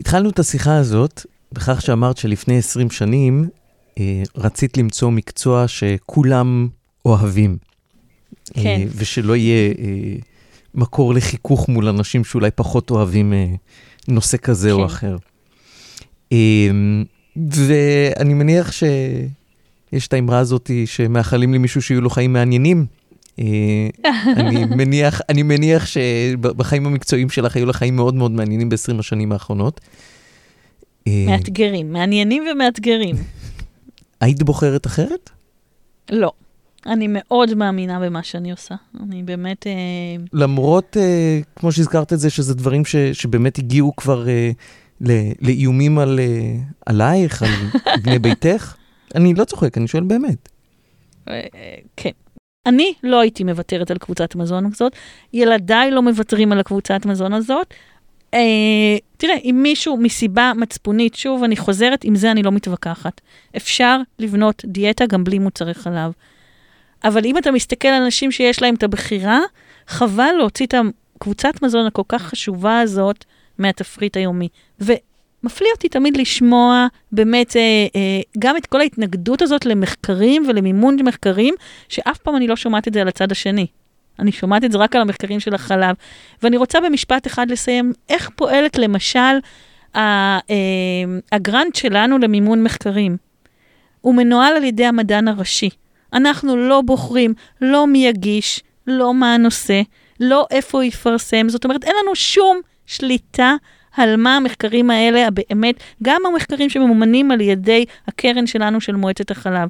התחלנו 0.00 0.30
את 0.30 0.38
השיחה 0.38 0.76
הזאת 0.76 1.26
בכך 1.52 1.82
שאמרת 1.82 2.16
שלפני 2.16 2.58
20 2.58 2.90
שנים 2.90 3.48
אה, 3.98 4.22
רצית 4.36 4.76
למצוא 4.76 5.10
מקצוע 5.10 5.68
שכולם 5.68 6.68
אוהבים. 7.04 7.56
כן. 8.54 8.66
אה, 8.66 8.84
ושלא 8.96 9.36
יהיה 9.36 9.72
אה, 9.78 10.16
מקור 10.74 11.14
לחיכוך 11.14 11.68
מול 11.68 11.88
אנשים 11.88 12.24
שאולי 12.24 12.50
פחות 12.50 12.90
אוהבים 12.90 13.32
אה, 13.32 13.46
נושא 14.08 14.36
כזה 14.36 14.72
או 14.72 14.78
כן. 14.78 14.84
אחר. 14.84 15.16
אה, 16.32 16.38
ואני 17.36 18.34
מניח 18.34 18.72
שיש 18.72 20.06
את 20.08 20.12
האמרה 20.12 20.38
הזאת 20.38 20.70
שמאחלים 20.86 21.54
למישהו 21.54 21.82
שיהיו 21.82 22.00
לו 22.00 22.10
חיים 22.10 22.32
מעניינים. 22.32 22.86
אה, 23.38 23.88
אני 24.40 24.64
מניח, 24.64 25.20
אני 25.28 25.42
מניח 25.42 25.86
שבחיים 25.86 26.86
המקצועיים 26.86 27.30
שלך 27.30 27.56
היו 27.56 27.66
לך 27.66 27.76
חיים 27.76 27.96
מאוד 27.96 28.14
מאוד 28.14 28.30
מעניינים 28.30 28.68
ב-20 28.68 28.98
השנים 28.98 29.32
האחרונות. 29.32 29.80
אה, 31.06 31.24
מאתגרים, 31.26 31.92
מעניינים 31.92 32.44
ומאתגרים. 32.52 33.16
היית 34.20 34.42
בוחרת 34.42 34.86
אחרת? 34.86 35.30
לא. 36.10 36.32
אני 36.86 37.06
מאוד 37.08 37.54
מאמינה 37.54 38.00
במה 38.00 38.22
שאני 38.22 38.50
עושה. 38.50 38.74
אני 39.02 39.22
באמת... 39.22 39.66
אה, 39.66 39.72
למרות, 40.32 40.96
כמו 41.56 41.72
שהזכרת 41.72 42.12
את 42.12 42.20
זה, 42.20 42.30
שזה 42.30 42.54
דברים 42.54 42.84
ש, 42.84 42.96
שבאמת 42.96 43.58
הגיעו 43.58 43.96
כבר 43.96 44.26
לאיומים 45.40 45.98
על, 45.98 46.20
אה, 46.20 46.54
עלייך, 46.86 47.42
על 47.42 47.50
בני 48.02 48.18
ביתך? 48.18 48.74
אני 49.14 49.34
לא 49.34 49.44
צוחק, 49.44 49.78
אני 49.78 49.88
שואל 49.88 50.02
באמת. 50.02 50.48
אה, 51.28 51.40
כן. 51.96 52.10
אני 52.66 52.92
לא 53.02 53.20
הייתי 53.20 53.44
מוותרת 53.44 53.90
על 53.90 53.98
קבוצת 53.98 54.34
מזון 54.34 54.66
הזאת, 54.66 54.92
ילדיי 55.32 55.90
לא 55.90 56.02
מוותרים 56.02 56.52
על 56.52 56.60
הקבוצת 56.60 57.06
מזון 57.06 57.32
הזאת. 57.32 57.74
אה, 58.34 58.96
תראה, 59.16 59.34
אם 59.44 59.60
מישהו 59.62 59.96
מסיבה 59.96 60.52
מצפונית, 60.56 61.14
שוב, 61.14 61.44
אני 61.44 61.56
חוזרת, 61.56 62.04
עם 62.04 62.14
זה 62.14 62.30
אני 62.30 62.42
לא 62.42 62.52
מתווכחת. 62.52 63.20
אפשר 63.56 64.00
לבנות 64.18 64.62
דיאטה 64.66 65.06
גם 65.06 65.24
בלי 65.24 65.38
מוצרי 65.38 65.74
חלב. 65.74 66.12
אבל 67.04 67.24
אם 67.24 67.38
אתה 67.38 67.50
מסתכל 67.50 67.88
על 67.88 68.02
אנשים 68.02 68.32
שיש 68.32 68.62
להם 68.62 68.74
את 68.74 68.82
הבחירה, 68.82 69.40
חבל 69.88 70.32
להוציא 70.38 70.66
את 70.66 70.74
הקבוצת 71.16 71.62
מזון 71.62 71.86
הכל 71.86 72.02
כך 72.08 72.22
חשובה 72.22 72.80
הזאת 72.80 73.24
מהתפריט 73.58 74.16
היומי. 74.16 74.48
ומפליא 74.80 75.70
אותי 75.74 75.88
תמיד 75.88 76.16
לשמוע 76.16 76.86
באמת 77.12 77.56
אה, 77.56 77.62
אה, 77.96 78.20
גם 78.38 78.56
את 78.56 78.66
כל 78.66 78.80
ההתנגדות 78.80 79.42
הזאת 79.42 79.66
למחקרים 79.66 80.44
ולמימון 80.48 80.96
מחקרים, 81.04 81.54
שאף 81.88 82.18
פעם 82.18 82.36
אני 82.36 82.46
לא 82.46 82.56
שומעת 82.56 82.88
את 82.88 82.94
זה 82.94 83.00
על 83.00 83.08
הצד 83.08 83.32
השני. 83.32 83.66
אני 84.18 84.32
שומעת 84.32 84.64
את 84.64 84.72
זה 84.72 84.78
רק 84.78 84.96
על 84.96 85.02
המחקרים 85.02 85.40
של 85.40 85.54
החלב. 85.54 85.96
ואני 86.42 86.56
רוצה 86.56 86.80
במשפט 86.80 87.26
אחד 87.26 87.50
לסיים, 87.50 87.92
איך 88.08 88.30
פועלת 88.36 88.78
למשל 88.78 89.20
אה, 89.96 90.38
הגרנט 91.32 91.74
שלנו 91.74 92.18
למימון 92.18 92.62
מחקרים. 92.62 93.16
הוא 94.00 94.14
מנוהל 94.14 94.56
על 94.56 94.64
ידי 94.64 94.84
המדען 94.84 95.28
הראשי. 95.28 95.70
אנחנו 96.12 96.56
לא 96.56 96.80
בוחרים 96.80 97.34
לא 97.60 97.86
מי 97.86 98.06
יגיש, 98.06 98.60
לא 98.86 99.14
מה 99.14 99.34
הנושא, 99.34 99.82
לא 100.20 100.46
איפה 100.50 100.84
יפרסם. 100.84 101.48
זאת 101.48 101.64
אומרת, 101.64 101.84
אין 101.84 101.94
לנו 102.02 102.14
שום 102.14 102.60
שליטה 102.86 103.54
על 103.96 104.16
מה 104.16 104.36
המחקרים 104.36 104.90
האלה, 104.90 105.28
באמת, 105.30 105.74
גם 106.02 106.22
המחקרים 106.26 106.70
שממומנים 106.70 107.30
על 107.30 107.40
ידי 107.40 107.84
הקרן 108.08 108.46
שלנו 108.46 108.80
של 108.80 108.96
מועצת 108.96 109.30
החלב. 109.30 109.68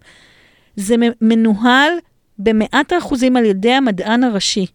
זה 0.76 0.94
מנוהל 1.20 1.92
במאת 2.38 2.92
האחוזים 2.92 3.36
על 3.36 3.44
ידי 3.44 3.72
המדען 3.72 4.24
הראשי. 4.24 4.66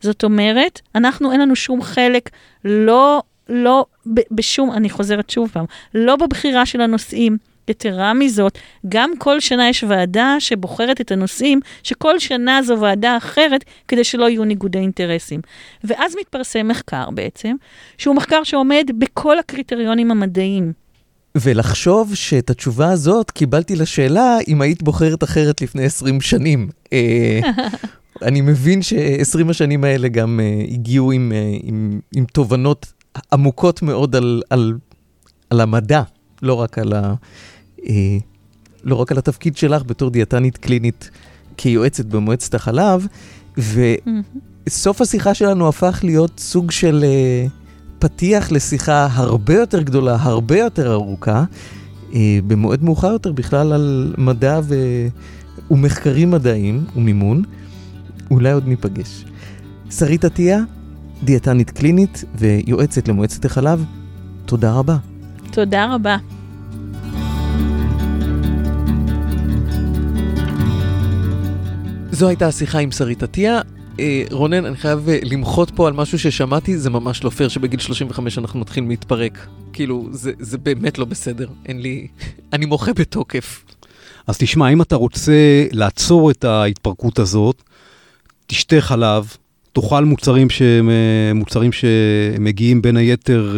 זאת 0.00 0.24
אומרת, 0.24 0.80
אנחנו, 0.94 1.32
אין 1.32 1.40
לנו 1.40 1.56
שום 1.56 1.82
חלק, 1.82 2.30
לא, 2.64 3.22
לא, 3.48 3.86
בשום, 4.30 4.72
אני 4.72 4.90
חוזרת 4.90 5.30
שוב 5.30 5.50
פעם, 5.52 5.64
לא 5.94 6.16
בבחירה 6.16 6.66
של 6.66 6.80
הנושאים. 6.80 7.36
יתרה 7.70 8.14
מזאת, 8.14 8.58
גם 8.88 9.10
כל 9.18 9.40
שנה 9.40 9.68
יש 9.68 9.84
ועדה 9.88 10.36
שבוחרת 10.38 11.00
את 11.00 11.12
הנושאים, 11.12 11.60
שכל 11.82 12.18
שנה 12.18 12.62
זו 12.62 12.80
ועדה 12.80 13.16
אחרת, 13.16 13.64
כדי 13.88 14.04
שלא 14.04 14.28
יהיו 14.28 14.44
ניגודי 14.44 14.78
אינטרסים. 14.78 15.40
ואז 15.84 16.14
מתפרסם 16.20 16.68
מחקר 16.68 17.10
בעצם, 17.10 17.54
שהוא 17.98 18.16
מחקר 18.16 18.42
שעומד 18.42 18.90
בכל 18.98 19.38
הקריטריונים 19.38 20.10
המדעיים. 20.10 20.72
ולחשוב 21.36 22.14
שאת 22.14 22.50
התשובה 22.50 22.90
הזאת 22.90 23.30
קיבלתי 23.30 23.76
לשאלה 23.76 24.36
אם 24.48 24.62
היית 24.62 24.82
בוחרת 24.82 25.24
אחרת 25.24 25.62
לפני 25.62 25.84
20 25.84 26.20
שנים. 26.20 26.68
אה, 26.92 27.40
אני 28.22 28.40
מבין 28.40 28.82
ש-20 28.82 29.50
השנים 29.50 29.84
האלה 29.84 30.08
גם 30.08 30.40
uh, 30.40 30.72
הגיעו 30.72 31.12
עם, 31.12 31.32
uh, 31.32 31.60
עם, 31.62 32.00
עם 32.16 32.24
תובנות 32.24 32.92
עמוקות 33.32 33.82
מאוד 33.82 34.16
על, 34.16 34.42
על, 34.50 34.74
על 35.50 35.60
המדע, 35.60 36.02
לא 36.42 36.54
רק 36.54 36.78
על, 36.78 36.92
ה, 36.92 37.14
לא 38.84 38.94
רק 38.94 39.12
על 39.12 39.18
התפקיד 39.18 39.56
שלך 39.56 39.82
בתור 39.86 40.10
דיאטנית 40.10 40.56
קלינית 40.56 41.10
כיועצת 41.56 42.04
במועצת 42.04 42.54
החלב, 42.54 43.06
וסוף 43.58 45.00
השיחה 45.00 45.34
שלנו 45.34 45.68
הפך 45.68 46.00
להיות 46.02 46.40
סוג 46.40 46.70
של... 46.70 47.04
Uh, 47.04 47.66
פתיח 47.98 48.52
לשיחה 48.52 49.08
הרבה 49.12 49.54
יותר 49.54 49.82
גדולה, 49.82 50.16
הרבה 50.20 50.58
יותר 50.58 50.92
ארוכה, 50.92 51.44
אה, 52.14 52.38
במועד 52.46 52.84
מאוחר 52.84 53.12
יותר 53.12 53.32
בכלל 53.32 53.72
על 53.72 54.14
מדע 54.18 54.60
ו... 54.62 54.74
ומחקרים 55.70 56.30
מדעיים 56.30 56.84
ומימון. 56.96 57.42
אולי 58.30 58.52
עוד 58.52 58.68
ניפגש. 58.68 59.24
שרית 59.90 60.24
עטיה, 60.24 60.60
דיאטנית 61.24 61.70
קלינית 61.70 62.24
ויועצת 62.34 63.08
למועצת 63.08 63.44
החלב, 63.44 63.84
תודה 64.44 64.72
רבה. 64.72 64.96
תודה 65.50 65.94
רבה. 65.94 66.16
זו 72.16 72.28
הייתה 72.28 72.46
השיחה 72.46 72.78
עם 72.78 72.90
שרית 72.90 73.22
עטיה. 73.22 73.60
אה, 74.00 74.24
רונן, 74.30 74.64
אני 74.64 74.76
חייב 74.76 75.08
אה, 75.08 75.18
למחות 75.22 75.70
פה 75.70 75.86
על 75.88 75.92
משהו 75.92 76.18
ששמעתי, 76.18 76.78
זה 76.78 76.90
ממש 76.90 77.24
לא 77.24 77.30
פייר 77.30 77.48
שבגיל 77.48 77.80
35 77.80 78.38
אנחנו 78.38 78.60
מתחילים 78.60 78.90
להתפרק. 78.90 79.46
כאילו, 79.72 80.08
זה, 80.12 80.32
זה 80.38 80.58
באמת 80.58 80.98
לא 80.98 81.04
בסדר, 81.04 81.48
אין 81.66 81.82
לי... 81.82 82.08
אני 82.52 82.66
מוחה 82.66 82.92
בתוקף. 82.92 83.64
אז 84.26 84.38
תשמע, 84.38 84.68
אם 84.68 84.82
אתה 84.82 84.96
רוצה 84.96 85.66
לעצור 85.72 86.30
את 86.30 86.44
ההתפרקות 86.44 87.18
הזאת, 87.18 87.62
תשתה 88.46 88.80
חלב, 88.80 89.36
תאכל 89.72 90.04
מוצרים, 90.04 90.50
שהם, 90.50 90.90
אה, 90.90 91.34
מוצרים 91.34 91.70
שמגיעים 91.72 92.82
בין 92.82 92.96
היתר 92.96 93.56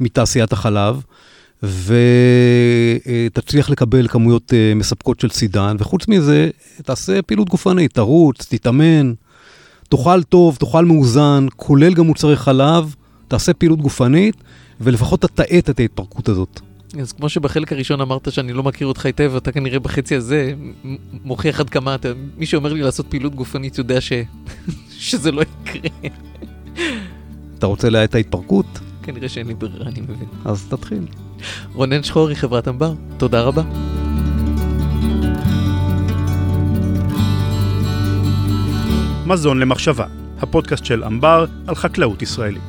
מתעשיית 0.00 0.52
החלב, 0.52 1.02
ותצליח 1.62 3.70
לקבל 3.70 4.08
כמויות 4.08 4.52
מספקות 4.76 5.20
של 5.20 5.30
סידן, 5.30 5.76
וחוץ 5.78 6.08
מזה, 6.08 6.50
תעשה 6.82 7.22
פעילות 7.22 7.48
גופנית, 7.48 7.94
תרוץ, 7.94 8.46
תתאמן. 8.48 9.12
תאכל 9.88 10.22
טוב, 10.22 10.56
תאכל 10.56 10.84
מאוזן, 10.84 11.46
כולל 11.56 11.94
גם 11.94 12.06
מוצרי 12.06 12.36
חלב, 12.36 12.94
תעשה 13.28 13.52
פעילות 13.52 13.80
גופנית, 13.80 14.36
ולפחות 14.80 15.20
תתעט 15.20 15.70
את 15.70 15.80
ההתפרקות 15.80 16.28
הזאת. 16.28 16.60
אז 17.00 17.12
כמו 17.12 17.28
שבחלק 17.28 17.72
הראשון 17.72 18.00
אמרת 18.00 18.32
שאני 18.32 18.52
לא 18.52 18.62
מכיר 18.62 18.86
אותך 18.86 19.06
היטב, 19.06 19.32
אתה 19.36 19.52
כנראה 19.52 19.78
בחצי 19.78 20.16
הזה 20.16 20.54
מוכיח 21.24 21.60
עד 21.60 21.70
כמה 21.70 21.94
אתה... 21.94 22.08
מי 22.36 22.46
שאומר 22.46 22.72
לי 22.72 22.80
לעשות 22.80 23.06
פעילות 23.06 23.34
גופנית 23.34 23.78
יודע 23.78 24.00
ש... 24.00 24.12
שזה 24.98 25.32
לא 25.32 25.42
יקרה. 25.42 25.90
אתה 27.58 27.66
רוצה 27.66 27.90
להאט 27.90 28.10
את 28.10 28.14
ההתפרקות? 28.14 28.66
כנראה 29.02 29.28
שאין 29.28 29.46
לי 29.46 29.54
ברירה, 29.54 29.86
אני 29.86 30.00
מבין. 30.00 30.28
אז 30.44 30.66
תתחיל. 30.68 31.06
רונן 31.74 32.02
שחורי, 32.02 32.36
חברת 32.36 32.68
אמבר, 32.68 32.92
תודה 33.16 33.42
רבה. 33.42 33.62
מזון 39.26 39.60
למחשבה, 39.60 40.06
הפודקאסט 40.40 40.84
של 40.84 41.04
אמבר 41.04 41.44
על 41.66 41.74
חקלאות 41.74 42.22
ישראלית. 42.22 42.62